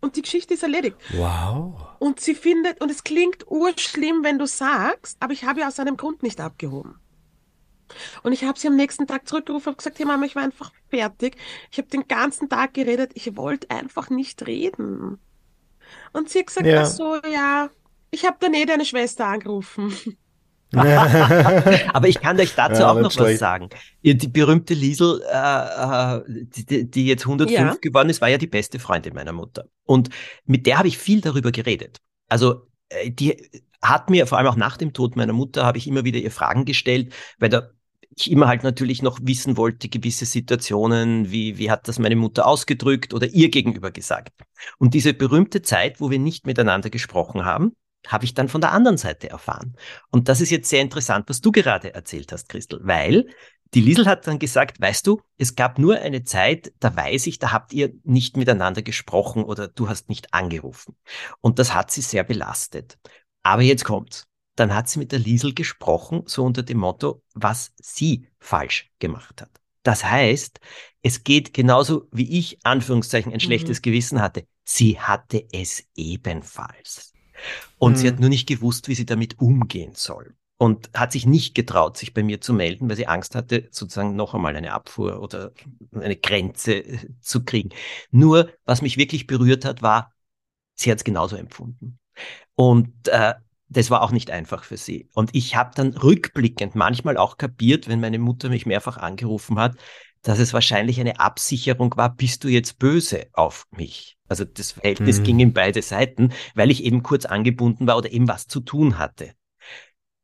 [0.00, 0.96] Und die Geschichte ist erledigt.
[1.14, 1.80] Wow.
[2.00, 5.78] Und sie findet, und es klingt urschlimm, wenn du sagst, aber ich habe ja aus
[5.78, 7.01] einem Grund nicht abgehoben.
[8.22, 10.72] Und ich habe sie am nächsten Tag zurückgerufen und gesagt, hey Mama, ich war einfach
[10.88, 11.36] fertig.
[11.70, 15.18] Ich habe den ganzen Tag geredet, ich wollte einfach nicht reden.
[16.12, 16.82] Und sie hat gesagt, ja.
[16.82, 17.70] ach so, ja,
[18.10, 19.94] ich habe dann eh deine Schwester angerufen.
[20.72, 23.68] Aber ich kann euch dazu ja, auch noch was sagen.
[24.02, 27.74] Die berühmte Liesel, äh, äh die, die, jetzt 105 ja.
[27.80, 29.66] geworden ist, war ja die beste Freundin meiner Mutter.
[29.84, 30.08] Und
[30.46, 31.98] mit der habe ich viel darüber geredet.
[32.28, 33.50] Also äh, die
[33.82, 36.30] hat mir, vor allem auch nach dem Tod meiner Mutter, habe ich immer wieder ihr
[36.30, 37.68] Fragen gestellt, weil da
[38.16, 42.46] ich immer halt natürlich noch wissen wollte, gewisse Situationen, wie, wie hat das meine Mutter
[42.46, 44.32] ausgedrückt oder ihr gegenüber gesagt.
[44.78, 48.72] Und diese berühmte Zeit, wo wir nicht miteinander gesprochen haben, habe ich dann von der
[48.72, 49.76] anderen Seite erfahren.
[50.10, 53.26] Und das ist jetzt sehr interessant, was du gerade erzählt hast, Christel, weil
[53.74, 57.38] die Liesel hat dann gesagt, weißt du, es gab nur eine Zeit, da weiß ich,
[57.38, 60.94] da habt ihr nicht miteinander gesprochen oder du hast nicht angerufen.
[61.40, 62.98] Und das hat sie sehr belastet.
[63.42, 64.26] Aber jetzt kommt's.
[64.56, 69.40] Dann hat sie mit der Liesel gesprochen, so unter dem Motto, was sie falsch gemacht
[69.40, 69.62] hat.
[69.82, 70.60] Das heißt,
[71.02, 73.40] es geht genauso wie ich, Anführungszeichen, ein mhm.
[73.40, 74.46] schlechtes Gewissen hatte.
[74.64, 77.12] Sie hatte es ebenfalls.
[77.78, 77.96] Und mhm.
[77.96, 80.36] sie hat nur nicht gewusst, wie sie damit umgehen soll.
[80.58, 84.14] Und hat sich nicht getraut, sich bei mir zu melden, weil sie Angst hatte, sozusagen
[84.14, 85.50] noch einmal eine Abfuhr oder
[85.92, 87.70] eine Grenze äh, zu kriegen.
[88.12, 90.14] Nur, was mich wirklich berührt hat, war,
[90.76, 91.98] sie hat es genauso empfunden.
[92.54, 93.34] Und äh,
[93.72, 95.08] das war auch nicht einfach für sie.
[95.14, 99.76] Und ich habe dann rückblickend manchmal auch kapiert, wenn meine Mutter mich mehrfach angerufen hat,
[100.22, 104.18] dass es wahrscheinlich eine Absicherung war, bist du jetzt böse auf mich?
[104.28, 105.24] Also das Verhältnis mhm.
[105.24, 108.98] ging in beide Seiten, weil ich eben kurz angebunden war oder eben was zu tun
[108.98, 109.34] hatte.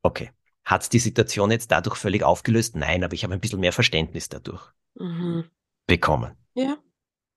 [0.03, 0.31] Okay.
[0.65, 2.77] Hat die Situation jetzt dadurch völlig aufgelöst?
[2.77, 5.45] Nein, aber ich habe ein bisschen mehr Verständnis dadurch mhm.
[5.87, 6.33] bekommen.
[6.55, 6.77] Ja.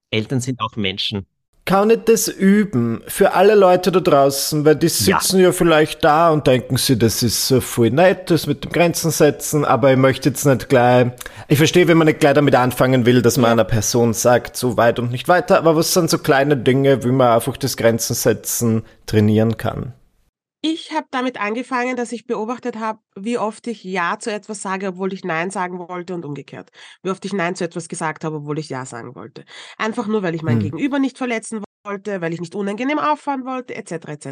[0.10, 1.26] Eltern sind auch Menschen
[1.66, 6.04] kann ich das üben für alle Leute da draußen, weil die sitzen ja, ja vielleicht
[6.04, 9.92] da und denken sie, das ist so voll nett, das mit dem Grenzen setzen, aber
[9.92, 11.08] ich möchte jetzt nicht gleich,
[11.48, 14.76] ich verstehe, wenn man nicht gleich damit anfangen will, dass man einer Person sagt, so
[14.76, 18.16] weit und nicht weiter, aber was sind so kleine Dinge, wie man einfach das Grenzen
[18.16, 19.94] setzen trainieren kann?
[20.64, 24.90] Ich habe damit angefangen, dass ich beobachtet habe, wie oft ich Ja zu etwas sage,
[24.90, 26.70] obwohl ich Nein sagen wollte und umgekehrt.
[27.02, 29.44] Wie oft ich Nein zu etwas gesagt habe, obwohl ich Ja sagen wollte.
[29.78, 30.64] Einfach nur, weil ich mein hm.
[30.64, 33.92] Gegenüber nicht verletzen wollte, weil ich nicht unangenehm auffahren wollte, etc.
[34.08, 34.28] etc.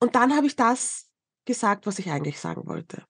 [0.00, 1.10] Und dann habe ich das
[1.44, 3.04] gesagt, was ich eigentlich sagen wollte.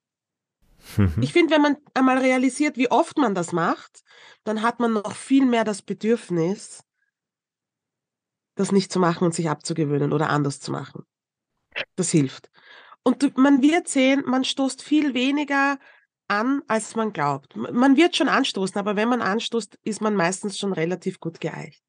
[1.20, 4.03] Ich finde, wenn man einmal realisiert, wie oft man das macht,
[4.42, 6.85] dann hat man noch viel mehr das Bedürfnis,
[8.55, 11.05] das nicht zu machen und sich abzugewöhnen oder anders zu machen.
[11.96, 12.50] Das hilft.
[13.02, 15.78] Und man wird sehen, man stoßt viel weniger
[16.26, 17.54] an, als man glaubt.
[17.54, 21.84] Man wird schon anstoßen, aber wenn man anstoßt, ist man meistens schon relativ gut geeicht.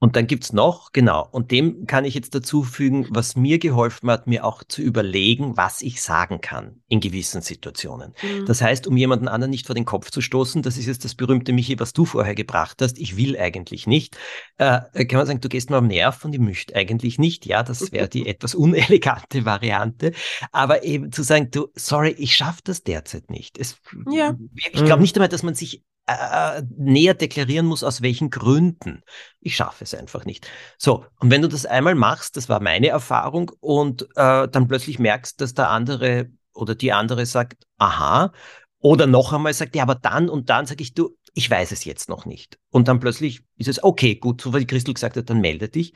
[0.00, 4.10] Und dann gibt's noch, genau, und dem kann ich jetzt dazu fügen, was mir geholfen
[4.10, 8.12] hat, mir auch zu überlegen, was ich sagen kann in gewissen Situationen.
[8.22, 8.44] Mhm.
[8.44, 11.14] Das heißt, um jemanden anderen nicht vor den Kopf zu stoßen, das ist jetzt das
[11.14, 14.18] berühmte Michi, was du vorher gebracht hast, ich will eigentlich nicht,
[14.58, 17.62] äh, kann man sagen, du gehst mir am Nerv und ich möchte eigentlich nicht, ja,
[17.62, 20.12] das wäre die etwas unelegante Variante,
[20.52, 23.58] aber eben zu sagen, du, sorry, ich schaffe das derzeit nicht.
[23.58, 23.76] Es,
[24.10, 24.36] ja.
[24.54, 25.02] Ich glaube mhm.
[25.02, 29.02] nicht einmal, dass man sich äh, näher deklarieren muss, aus welchen Gründen.
[29.40, 30.50] Ich schaffe es einfach nicht.
[30.78, 34.98] So, und wenn du das einmal machst, das war meine Erfahrung, und äh, dann plötzlich
[34.98, 38.32] merkst, dass der andere oder die andere sagt, aha,
[38.78, 41.84] oder noch einmal sagt, ja, aber dann und dann sage ich, du, ich weiß es
[41.84, 42.58] jetzt noch nicht.
[42.70, 45.94] Und dann plötzlich ist es, okay, gut, so wie Christel gesagt hat, dann melde dich.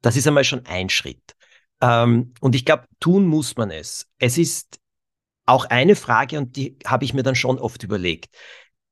[0.00, 1.34] Das ist einmal schon ein Schritt.
[1.80, 4.08] Ähm, und ich glaube, tun muss man es.
[4.18, 4.78] Es ist
[5.46, 8.34] auch eine Frage, und die habe ich mir dann schon oft überlegt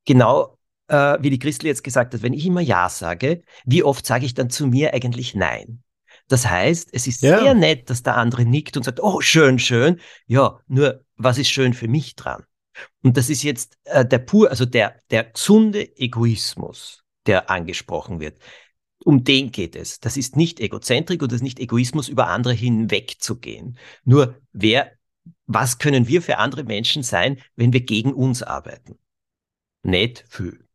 [0.05, 4.05] genau äh, wie die Christel jetzt gesagt hat, wenn ich immer Ja sage, wie oft
[4.07, 5.83] sage ich dann zu mir eigentlich Nein?
[6.29, 7.41] Das heißt, es ist ja.
[7.41, 10.01] sehr nett, dass der andere nickt und sagt, oh, schön, schön.
[10.27, 12.45] Ja, nur was ist schön für mich dran?
[13.03, 18.39] Und das ist jetzt äh, der pur, also der, der gesunde Egoismus, der angesprochen wird.
[19.05, 20.01] Um den geht es.
[20.01, 23.77] Das ist nicht Egozentrik und das ist nicht Egoismus, über andere hinwegzugehen.
[24.05, 24.93] Nur wer,
[25.47, 28.99] was können wir für andere Menschen sein, wenn wir gegen uns arbeiten?
[29.83, 30.67] Nicht viel.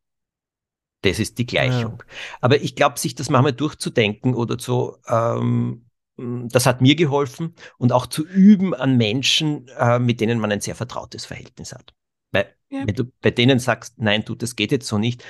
[1.02, 2.04] Das ist die Gleichung.
[2.06, 2.14] Ja.
[2.42, 7.92] Aber ich glaube, sich das manchmal durchzudenken oder so, ähm, das hat mir geholfen und
[7.92, 11.94] auch zu üben an Menschen, äh, mit denen man ein sehr vertrautes Verhältnis hat.
[12.32, 12.86] Weil Ja.
[12.86, 15.24] Wenn du bei denen sagst, nein, du, das geht jetzt so nicht,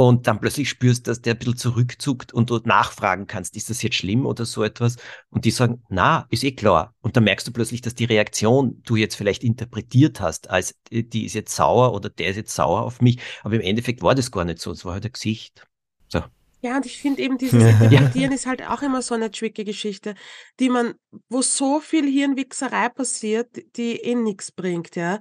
[0.00, 3.82] und dann plötzlich spürst, dass der ein bisschen zurückzuckt und du nachfragen kannst, ist das
[3.82, 4.96] jetzt schlimm oder so etwas?
[5.28, 6.94] Und die sagen, na, ist eh klar.
[7.02, 11.26] Und dann merkst du plötzlich, dass die Reaktion du jetzt vielleicht interpretiert hast, als die
[11.26, 13.18] ist jetzt sauer oder der ist jetzt sauer auf mich.
[13.42, 14.70] Aber im Endeffekt war das gar nicht so.
[14.70, 15.66] Es war halt ein Gesicht.
[16.08, 16.22] So.
[16.62, 20.14] Ja, und ich finde eben dieses Interpretieren ist halt auch immer so eine tricky Geschichte,
[20.60, 20.94] die man,
[21.28, 25.20] wo so viel Hirnwichserei passiert, die eh nichts bringt, ja.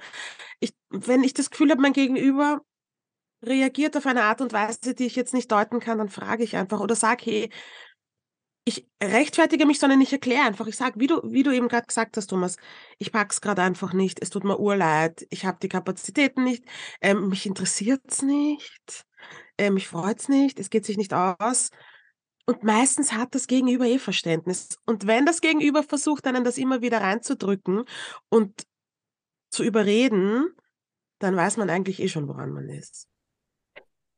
[0.61, 2.61] Ich, wenn ich das Gefühl habe, mein Gegenüber
[3.43, 6.55] reagiert auf eine Art und Weise, die ich jetzt nicht deuten kann, dann frage ich
[6.55, 7.49] einfach oder sage, hey,
[8.65, 10.67] ich rechtfertige mich, sondern ich erkläre einfach.
[10.67, 12.57] Ich sage, wie du, wie du eben gerade gesagt hast, Thomas,
[12.99, 14.21] ich pack's gerade einfach nicht.
[14.21, 15.25] Es tut mir urleid.
[15.31, 16.63] Ich habe die Kapazitäten nicht.
[17.01, 19.05] Ähm, mich interessiert's nicht.
[19.57, 20.59] Ähm, mich freut's nicht.
[20.59, 21.69] Es geht sich nicht aus.
[22.45, 24.77] Und meistens hat das Gegenüber eh Verständnis.
[24.85, 27.85] Und wenn das Gegenüber versucht, einen das immer wieder reinzudrücken
[28.29, 28.63] und
[29.51, 30.47] zu überreden,
[31.19, 33.07] dann weiß man eigentlich eh schon, woran man ist.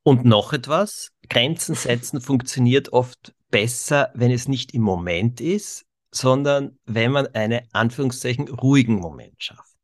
[0.03, 6.77] Und noch etwas, Grenzen setzen funktioniert oft besser, wenn es nicht im Moment ist, sondern
[6.85, 9.77] wenn man einen Anführungszeichen ruhigen Moment schafft.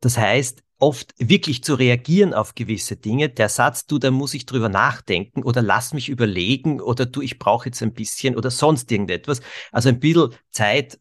[0.00, 3.28] Das heißt, oft wirklich zu reagieren auf gewisse Dinge.
[3.28, 7.38] Der Satz, du, da muss ich drüber nachdenken oder lass mich überlegen oder du, ich
[7.38, 9.40] brauche jetzt ein bisschen oder sonst irgendetwas.
[9.70, 10.98] Also ein bisschen Zeit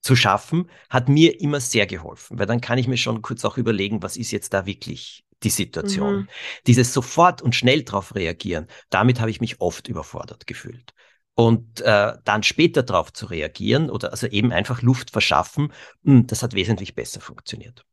[0.00, 3.58] zu schaffen, hat mir immer sehr geholfen, weil dann kann ich mir schon kurz auch
[3.58, 6.16] überlegen, was ist jetzt da wirklich die Situation.
[6.16, 6.28] Mhm.
[6.66, 10.92] Dieses sofort und schnell darauf reagieren, damit habe ich mich oft überfordert gefühlt.
[11.34, 15.72] Und äh, dann später darauf zu reagieren oder also eben einfach Luft verschaffen,
[16.02, 17.84] mh, hm, das hat wesentlich besser funktioniert.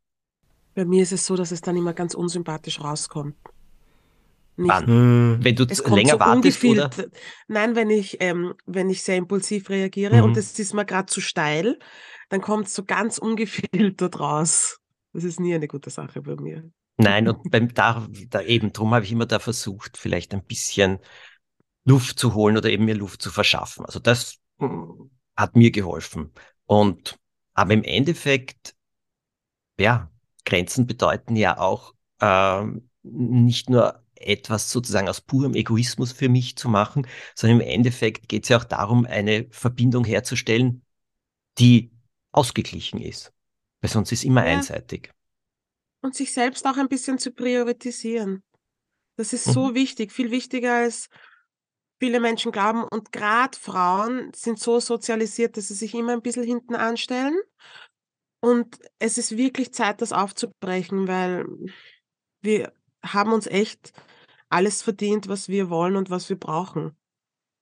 [0.75, 3.35] Bei mir ist es so, dass es dann immer ganz unsympathisch rauskommt.
[4.55, 5.43] Nicht, Wann?
[5.43, 6.89] Wenn du länger so wartest oder?
[7.47, 10.23] Nein, wenn ich ähm, wenn ich sehr impulsiv reagiere mhm.
[10.23, 11.79] und es ist mir gerade zu steil,
[12.29, 14.79] dann kommt es so ganz ungefiltert raus.
[15.11, 16.71] Das ist nie eine gute Sache bei mir.
[16.97, 20.99] Nein, und beim da, da eben drum habe ich immer da versucht, vielleicht ein bisschen
[21.85, 23.85] Luft zu holen oder eben mir Luft zu verschaffen.
[23.85, 26.31] Also das hm, hat mir geholfen.
[26.65, 27.19] Und
[27.53, 28.75] aber im Endeffekt,
[29.79, 30.11] ja,
[30.45, 36.69] Grenzen bedeuten ja auch ähm, nicht nur etwas sozusagen aus purem Egoismus für mich zu
[36.69, 40.85] machen, sondern im Endeffekt geht es ja auch darum, eine Verbindung herzustellen,
[41.57, 41.91] die
[42.31, 43.33] ausgeglichen ist.
[43.81, 44.53] Weil sonst ist immer ja.
[44.53, 45.11] einseitig
[46.03, 48.43] und sich selbst auch ein bisschen zu priorisieren.
[49.15, 49.75] Das ist so mhm.
[49.75, 51.09] wichtig, viel wichtiger als
[51.99, 52.83] viele Menschen glauben.
[52.83, 57.39] Und gerade Frauen sind so sozialisiert, dass sie sich immer ein bisschen hinten anstellen.
[58.41, 61.45] Und es ist wirklich Zeit, das aufzubrechen, weil
[62.41, 62.73] wir
[63.05, 63.93] haben uns echt
[64.49, 66.97] alles verdient, was wir wollen und was wir brauchen.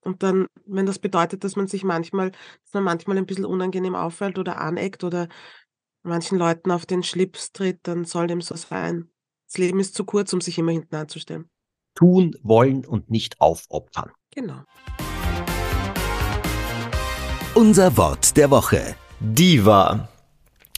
[0.03, 3.93] Und dann, wenn das bedeutet, dass man sich manchmal, dass man manchmal ein bisschen unangenehm
[3.93, 5.27] auffällt oder aneckt oder
[6.03, 9.09] manchen Leuten auf den Schlips tritt, dann soll dem so sein.
[9.47, 11.49] Das Leben ist zu kurz, um sich immer hinten anzustellen.
[11.95, 14.11] Tun, wollen und nicht aufopfern.
[14.33, 14.63] Genau.
[17.53, 18.95] Unser Wort der Woche.
[19.19, 20.07] Diva.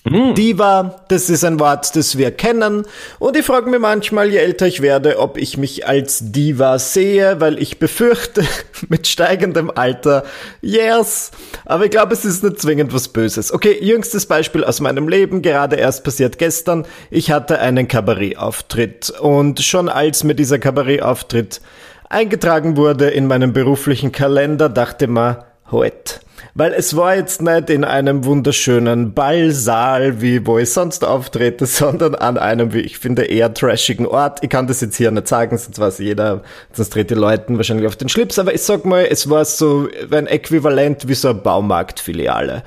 [0.06, 0.36] Mhm.
[0.36, 2.86] Diva, das ist ein Wort, das wir kennen.
[3.20, 7.40] Und ich frage mich manchmal, je älter ich werde, ob ich mich als Diva sehe,
[7.40, 8.44] weil ich befürchte,
[8.90, 10.26] mit steigendem Alter,
[10.62, 11.32] yes.
[11.64, 13.54] Aber ich glaube, es ist nicht zwingend was Böses.
[13.54, 16.86] Okay, jüngstes Beispiel aus meinem Leben, gerade erst passiert gestern.
[17.10, 19.10] Ich hatte einen Kabarettauftritt.
[19.10, 21.62] Und schon als mir dieser Kabarettauftritt
[22.10, 25.38] eingetragen wurde in meinem beruflichen Kalender, dachte man,
[25.72, 26.20] heute
[26.54, 32.16] weil es war jetzt nicht in einem wunderschönen Ballsaal, wie wo ich sonst auftrete, sondern
[32.16, 34.40] an einem, wie ich finde, eher trashigen Ort.
[34.44, 37.88] Ich kann das jetzt hier nicht sagen, sonst weiß jeder, sonst dreht die Leuten wahrscheinlich
[37.88, 41.40] auf den Schlips, aber ich sag mal, es war so ein Äquivalent wie so eine
[41.40, 42.64] Baumarktfiliale.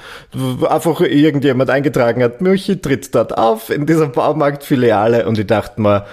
[0.68, 6.06] Einfach irgendjemand eingetragen hat, Milchi tritt dort auf in dieser Baumarktfiliale und ich dachte mir,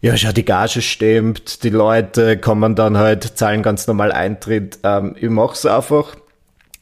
[0.00, 4.78] ja, schau, die Gage stimmt, die Leute kommen dann halt, zahlen ganz normal Eintritt.
[4.84, 6.16] Ähm, ich mach's einfach.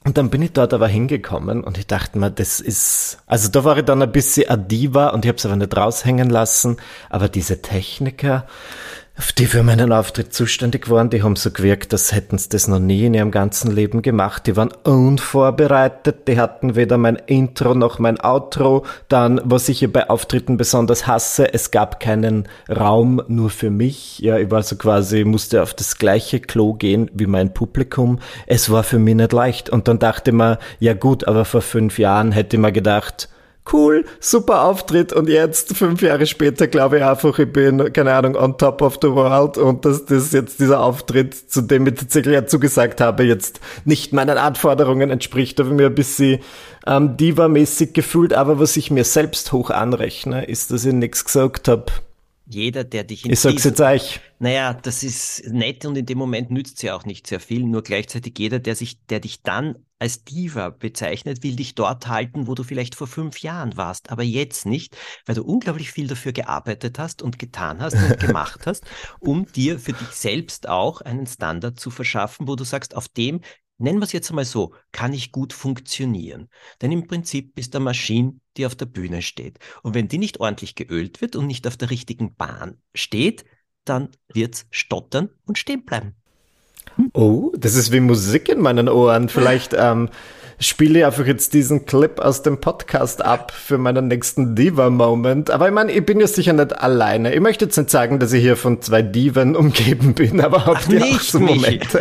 [0.05, 3.65] Und dann bin ich dort aber hingekommen und ich dachte mir, das ist, also da
[3.65, 6.77] war ich dann ein bisschen a Diva und ich habe es aber nicht raushängen lassen,
[7.09, 8.47] aber diese Techniker,
[9.39, 12.79] die für meinen Auftritt zuständig waren, die haben so gewirkt, als hätten sie das noch
[12.79, 14.47] nie in ihrem ganzen Leben gemacht.
[14.47, 18.85] Die waren unvorbereitet, die hatten weder mein Intro noch mein Outro.
[19.09, 24.19] Dann, was ich hier bei Auftritten besonders hasse, es gab keinen Raum nur für mich.
[24.21, 28.19] Ja, ich war so quasi, musste auf das gleiche Klo gehen wie mein Publikum.
[28.47, 29.71] Es war für mich nicht leicht.
[29.71, 33.29] Und dann dachte man, ja gut, aber vor fünf Jahren hätte man gedacht,
[33.73, 38.37] cool, super Auftritt und jetzt, fünf Jahre später, glaube ich einfach, ich bin, keine Ahnung,
[38.37, 42.35] on top of the world und dass das jetzt dieser Auftritt, zu dem ich tatsächlich
[42.35, 46.41] ja zugesagt habe, jetzt nicht meinen Anforderungen entspricht, habe ich mir ein bisschen
[46.87, 51.69] ähm, Diva-mäßig gefühlt, aber was ich mir selbst hoch anrechne, ist, dass ich nichts gesagt
[51.69, 51.87] habe,
[52.47, 54.21] jeder, der dich in Ich sag's jetzt euch.
[54.39, 57.65] Naja, das ist nett und in dem Moment nützt sie auch nicht sehr viel.
[57.65, 62.47] Nur gleichzeitig jeder, der sich, der dich dann als Diva bezeichnet, will dich dort halten,
[62.47, 66.33] wo du vielleicht vor fünf Jahren warst, aber jetzt nicht, weil du unglaublich viel dafür
[66.33, 68.85] gearbeitet hast und getan hast und gemacht hast,
[69.21, 73.41] um dir für dich selbst auch einen Standard zu verschaffen, wo du sagst, auf dem
[73.79, 76.49] nennen wir es jetzt einmal so, kann ich gut funktionieren.
[76.81, 79.59] Denn im Prinzip bist du eine Maschine, die auf der Bühne steht.
[79.83, 83.45] Und wenn die nicht ordentlich geölt wird und nicht auf der richtigen Bahn steht,
[83.85, 86.15] dann wird's stottern und stehen bleiben.
[87.13, 89.29] Oh, das ist wie Musik in meinen Ohren.
[89.29, 90.09] Vielleicht ähm,
[90.61, 95.51] spiele ich einfach jetzt diesen Clip aus dem Podcast ab für meinen nächsten Diva-Moment.
[95.51, 97.35] Aber ich meine, ich bin ja sicher nicht alleine.
[97.35, 100.89] Ich möchte jetzt nicht sagen, dass ich hier von zwei Diven umgeben bin, aber habt
[100.89, 102.01] ihr auch so Momente?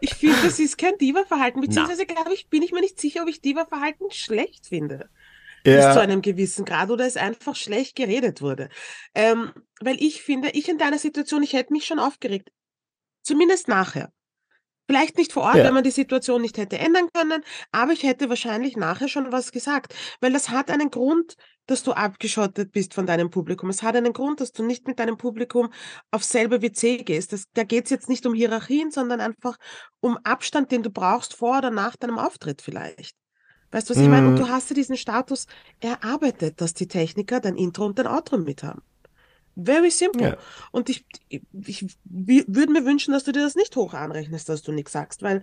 [0.00, 3.28] ich finde, das ist kein Diva-Verhalten, beziehungsweise glaube ich, bin ich mir nicht sicher, ob
[3.28, 5.08] ich Diva-Verhalten schlecht finde.
[5.64, 5.86] Ja.
[5.86, 8.68] Bis zu einem gewissen Grad oder es einfach schlecht geredet wurde.
[9.14, 12.50] Ähm, weil ich finde, ich in deiner Situation, ich hätte mich schon aufgeregt.
[13.22, 14.12] Zumindest nachher.
[14.90, 15.64] Vielleicht nicht vor Ort, ja.
[15.64, 19.52] wenn man die Situation nicht hätte ändern können, aber ich hätte wahrscheinlich nachher schon was
[19.52, 21.34] gesagt, weil das hat einen Grund,
[21.66, 23.68] dass du abgeschottet bist von deinem Publikum.
[23.68, 25.68] Es hat einen Grund, dass du nicht mit deinem Publikum
[26.10, 27.34] auf selbe WC gehst.
[27.34, 29.58] Das, da geht es jetzt nicht um Hierarchien, sondern einfach
[30.00, 33.17] um Abstand, den du brauchst vor oder nach deinem Auftritt vielleicht.
[33.70, 34.28] Weißt du, was ich meine?
[34.28, 34.38] Und mhm.
[34.38, 35.46] du hast dir diesen Status
[35.80, 38.82] erarbeitet, dass die Techniker dein Intro und dein Outro mit haben.
[39.62, 40.28] Very simple.
[40.28, 40.36] Ja.
[40.70, 44.62] Und ich, ich, ich würde mir wünschen, dass du dir das nicht hoch anrechnest, dass
[44.62, 45.42] du nichts sagst, weil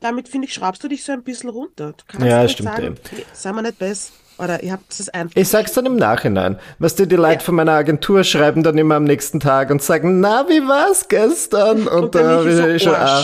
[0.00, 1.94] damit, finde ich, schraubst du dich so ein bisschen runter.
[1.96, 2.68] Du kannst ja, nicht stimmt.
[2.68, 4.12] sagen, nee, sei mal nicht besser.
[4.36, 5.36] Oder ihr habt es einfach.
[5.36, 6.58] Ich sag's dann im Nachhinein.
[6.78, 7.40] Was dir die Leute ja.
[7.40, 11.86] von meiner Agentur schreiben dann immer am nächsten Tag und sagen, na, wie war's gestern?
[11.88, 13.22] Und, und da habe ich schon, ah,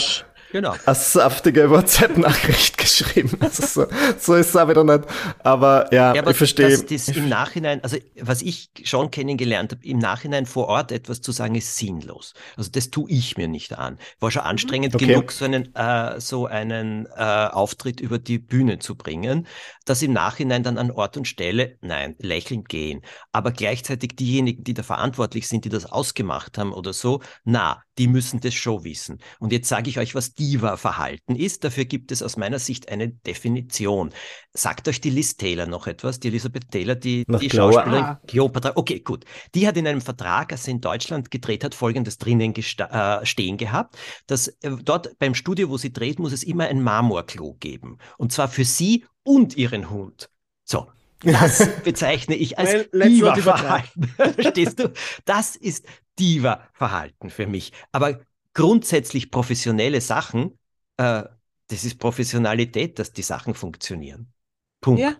[0.53, 0.75] Genau.
[0.85, 3.37] Eine saftige WhatsApp-Nachricht geschrieben.
[3.41, 3.87] Also so,
[4.19, 5.05] so ist es auch wieder nicht.
[5.45, 6.71] Aber ja, ja aber ich verstehe.
[6.71, 11.21] Das, das im Nachhinein, also was ich schon kennengelernt habe, im Nachhinein vor Ort etwas
[11.21, 12.35] zu sagen, ist sinnlos.
[12.57, 13.99] Also das tue ich mir nicht an.
[14.19, 15.07] War schon anstrengend okay.
[15.07, 19.47] genug, so einen, äh, so einen äh, Auftritt über die Bühne zu bringen,
[19.85, 23.03] dass im Nachhinein dann an Ort und Stelle, nein, lächelnd gehen.
[23.33, 28.09] Aber gleichzeitig diejenigen, die da verantwortlich sind, die das ausgemacht haben oder so, na, die
[28.09, 29.19] müssen das schon wissen.
[29.41, 31.65] Und jetzt sage ich euch, was Diva-Verhalten ist.
[31.65, 34.11] Dafür gibt es aus meiner Sicht eine Definition.
[34.55, 36.19] Sagt euch die Liz Taylor noch etwas?
[36.19, 38.21] Die Elisabeth Taylor, die, die Schauspielerin ah.
[38.27, 38.73] Cleopatra.
[38.75, 39.25] Okay, gut.
[39.55, 43.59] Die hat in einem Vertrag, als sie in Deutschland gedreht hat, folgendes drinnen äh, stehen
[43.59, 47.99] gehabt, dass äh, dort beim Studio, wo sie dreht, muss es immer ein Marmorklo geben.
[48.17, 50.31] Und zwar für sie und ihren Hund.
[50.65, 50.89] So,
[51.23, 54.09] das bezeichne ich als Diva-Verhalten.
[54.17, 54.91] Verstehst du?
[55.27, 55.85] Das ist
[56.19, 57.73] Diva-Verhalten für mich.
[57.93, 58.21] Aber
[58.55, 60.59] grundsätzlich professionelle Sachen,
[60.97, 61.25] äh,
[61.69, 64.33] das ist Professionalität, dass die Sachen funktionieren.
[64.81, 65.01] Punkt.
[65.01, 65.15] Ja.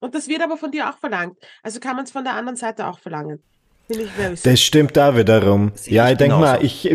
[0.00, 1.38] Und das wird aber von dir auch verlangt.
[1.62, 3.42] Also kann man es von der anderen Seite auch verlangen.
[4.42, 5.72] Das stimmt da wiederum.
[5.86, 6.90] Ja, ich denke mal, ich,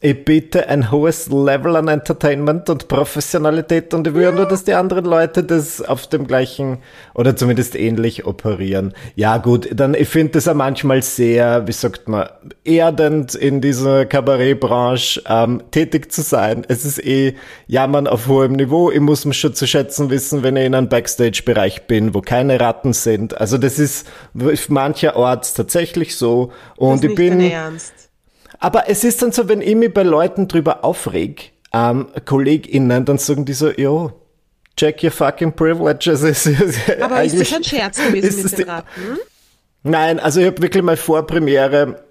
[0.00, 4.30] ich biete ein hohes Level an Entertainment und Professionalität und ich will ja.
[4.30, 6.78] nur, dass die anderen Leute das auf dem gleichen
[7.14, 8.94] oder zumindest ähnlich operieren.
[9.16, 12.28] Ja gut, dann ich finde das ja manchmal sehr, wie sagt man,
[12.62, 16.64] erdend in dieser Kabarettbranche ähm, tätig zu sein.
[16.68, 17.34] Es ist eh
[17.66, 18.92] Jammern auf hohem Niveau.
[18.92, 22.60] Ich muss mich schon zu schätzen wissen, wenn ich in einem Backstage-Bereich bin, wo keine
[22.60, 23.40] Ratten sind.
[23.40, 24.06] Also das ist
[24.68, 27.40] mancherorts tatsächlich so und ich bin...
[27.40, 28.07] Ernst
[28.58, 33.18] aber es ist dann so, wenn ich mich bei Leuten drüber aufreg, ähm, KollegInnen, dann
[33.18, 34.12] sagen die so, ja,
[34.76, 36.22] check your fucking privileges.
[37.00, 39.18] Aber ist das ein Scherz gewesen mit den Raten?
[39.82, 42.02] Nein, also ich habe wirklich mal vor Premiere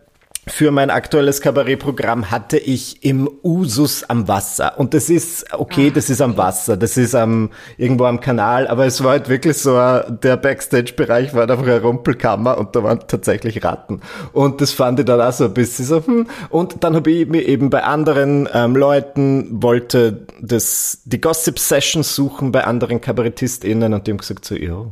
[0.48, 4.80] für mein aktuelles Kabarettprogramm hatte ich im Usus am Wasser.
[4.80, 8.68] Und das ist, okay, ah, das ist am Wasser, das ist am, irgendwo am Kanal,
[8.68, 13.00] aber es war halt wirklich so, der Backstage-Bereich war einfach eine Rumpelkammer und da waren
[13.08, 14.02] tatsächlich Ratten.
[14.34, 16.28] Und das fand ich dann auch so ein bisschen so, hm.
[16.50, 22.52] Und dann habe ich mir eben bei anderen ähm, Leuten, wollte das, die Gossip-Session suchen
[22.52, 24.86] bei anderen KabarettistInnen und die haben gesagt so, ja,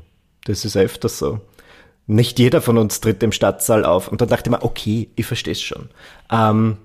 [0.46, 1.39] das ist öfters so
[2.08, 4.08] nicht jeder von uns tritt im Stadtsaal auf.
[4.08, 5.89] Und dann dachte ich mir, okay, ich verstehe es schon.
[6.32, 6.78] Ähm,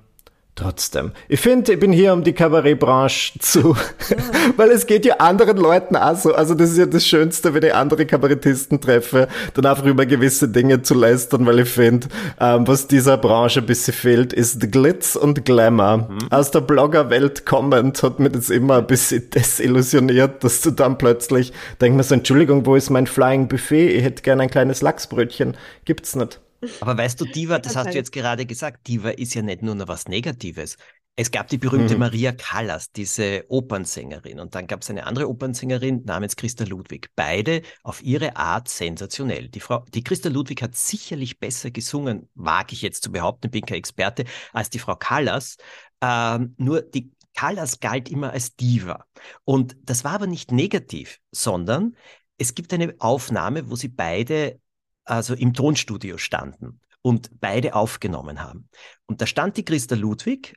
[0.57, 1.13] Trotzdem.
[1.29, 3.77] Ich finde, ich bin hier, um die Kabarettbranche zu,
[4.11, 4.17] ja.
[4.57, 6.35] weil es geht ja anderen Leuten auch so.
[6.35, 10.49] Also das ist ja das Schönste, wenn ich andere Kabarettisten treffe, dann einfach über gewisse
[10.49, 15.17] Dinge zu lästern, weil ich finde, ähm, was dieser Branche ein bisschen fehlt, ist Glitz
[15.17, 16.09] und Glamour.
[16.11, 16.19] Mhm.
[16.31, 21.53] Aus der Bloggerwelt kommend hat mir das immer ein bisschen desillusioniert, dass du dann plötzlich
[21.81, 23.97] denkst so, Entschuldigung, wo ist mein Flying Buffet?
[23.97, 25.57] Ich hätte gerne ein kleines Lachsbrötchen.
[25.85, 26.41] Gibt's nicht.
[26.81, 29.75] Aber weißt du, Diva, das hast du jetzt gerade gesagt, Diva ist ja nicht nur
[29.75, 30.77] noch was Negatives.
[31.17, 32.01] Es gab die berühmte Mhm.
[32.01, 34.41] Maria Callas, diese Opernsängerin.
[34.41, 37.11] Und dann gab es eine andere Opernsängerin namens Christa Ludwig.
[37.17, 39.49] Beide auf ihre Art sensationell.
[39.49, 43.67] Die Frau, die Christa Ludwig hat sicherlich besser gesungen, wage ich jetzt zu behaupten, bin
[43.67, 45.57] kein Experte, als die Frau Callas.
[46.01, 49.05] Ähm, nur die Callas galt immer als Diva.
[49.45, 51.97] Und das war aber nicht negativ, sondern
[52.39, 54.59] es gibt eine Aufnahme, wo sie beide
[55.05, 58.69] also im Tonstudio standen und beide aufgenommen haben.
[59.07, 60.57] Und da stand die Christa Ludwig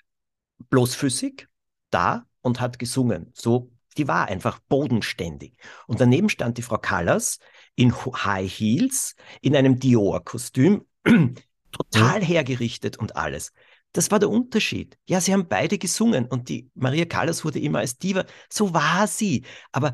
[0.70, 1.48] bloßfüßig
[1.90, 3.32] da und hat gesungen.
[3.34, 5.58] So, die war einfach bodenständig.
[5.88, 7.40] Und daneben stand die Frau Callas
[7.76, 10.86] in High Heels, in einem Dior-Kostüm,
[11.72, 13.52] total hergerichtet und alles.
[13.94, 14.98] Das war der Unterschied.
[15.06, 18.26] Ja, sie haben beide gesungen und die Maria Callas wurde immer als Diva.
[18.50, 19.46] So war sie.
[19.72, 19.94] Aber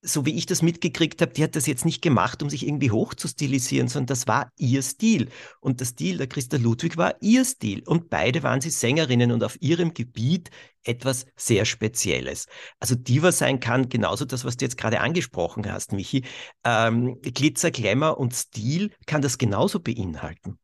[0.00, 2.90] so wie ich das mitgekriegt habe, die hat das jetzt nicht gemacht, um sich irgendwie
[2.90, 5.28] hoch zu stilisieren, sondern das war ihr Stil.
[5.60, 7.82] Und der Stil der Christa Ludwig war ihr Stil.
[7.84, 10.50] Und beide waren sie Sängerinnen und auf ihrem Gebiet
[10.84, 12.46] etwas sehr Spezielles.
[12.78, 16.24] Also Diva sein kann genauso das, was du jetzt gerade angesprochen hast, Michi.
[16.64, 20.58] Ähm, Glitzer, Glamour und Stil kann das genauso beinhalten.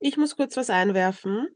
[0.00, 1.48] Ich muss kurz was einwerfen.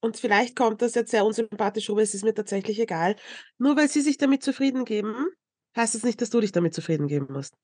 [0.00, 3.16] Und vielleicht kommt das jetzt sehr unsympathisch rüber, es ist mir tatsächlich egal.
[3.58, 5.26] Nur weil sie sich damit zufrieden geben,
[5.76, 7.54] heißt das nicht, dass du dich damit zufrieden geben musst.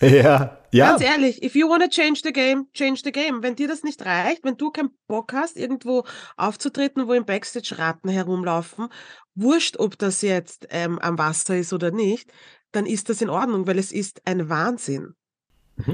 [0.00, 0.90] Ja, ja.
[0.90, 3.42] Ganz ehrlich, if you wanna change the game, change the game.
[3.42, 6.04] Wenn dir das nicht reicht, wenn du keinen Bock hast, irgendwo
[6.36, 8.88] aufzutreten, wo im Backstage Ratten herumlaufen,
[9.34, 12.32] wurscht, ob das jetzt ähm, am Wasser ist oder nicht,
[12.72, 15.14] dann ist das in Ordnung, weil es ist ein Wahnsinn.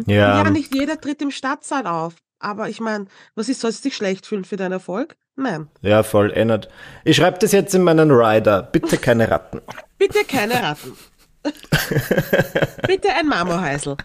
[0.06, 2.14] Ja, Ja, nicht jeder tritt im Stadtsaal auf.
[2.40, 5.16] Aber ich meine, was ist, sollst du dich schlecht fühlen für deinen Erfolg?
[5.36, 5.68] Nein.
[5.82, 6.68] ja, voll ändert.
[7.04, 8.62] Ich schreibe das jetzt in meinen Rider.
[8.62, 9.60] Bitte keine Ratten.
[9.98, 10.96] Bitte keine Ratten.
[12.86, 13.96] Bitte ein Marmorhäusl.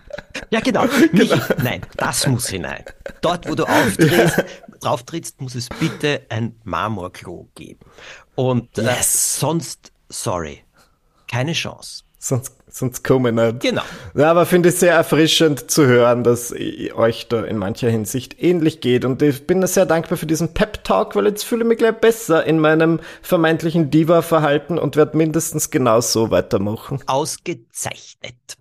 [0.52, 0.86] Ja, genau.
[1.12, 2.84] Michi, nein, das muss hinein.
[3.22, 4.44] Dort, wo du auftrittst,
[4.82, 7.80] drauftrittst, muss es bitte ein Marmorklo geben.
[8.36, 9.40] Und äh, Yes.
[9.40, 10.64] sonst, sorry,
[11.28, 12.04] keine Chance.
[12.24, 13.60] Sonst, sonst kommen nicht.
[13.60, 13.82] Genau.
[14.16, 18.80] Ja, aber finde ich sehr erfrischend zu hören, dass euch da in mancher Hinsicht ähnlich
[18.80, 19.04] geht.
[19.04, 22.46] Und ich bin sehr dankbar für diesen Pep-Talk, weil jetzt fühle ich mich gleich besser
[22.46, 27.04] in meinem vermeintlichen Diva-Verhalten und werde mindestens genau so weitermachen.
[27.08, 28.56] Ausgezeichnet.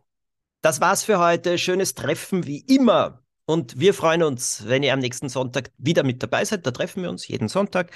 [0.61, 1.57] Das war's für heute.
[1.57, 3.23] Schönes Treffen wie immer.
[3.45, 6.67] Und wir freuen uns, wenn ihr am nächsten Sonntag wieder mit dabei seid.
[6.67, 7.93] Da treffen wir uns jeden Sonntag.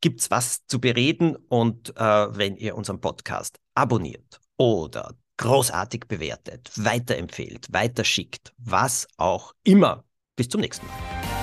[0.00, 7.72] Gibt's was zu bereden und äh, wenn ihr unseren Podcast abonniert oder großartig bewertet, weiterempfehlt,
[7.72, 10.04] weiterschickt, was auch immer.
[10.36, 11.39] Bis zum nächsten Mal.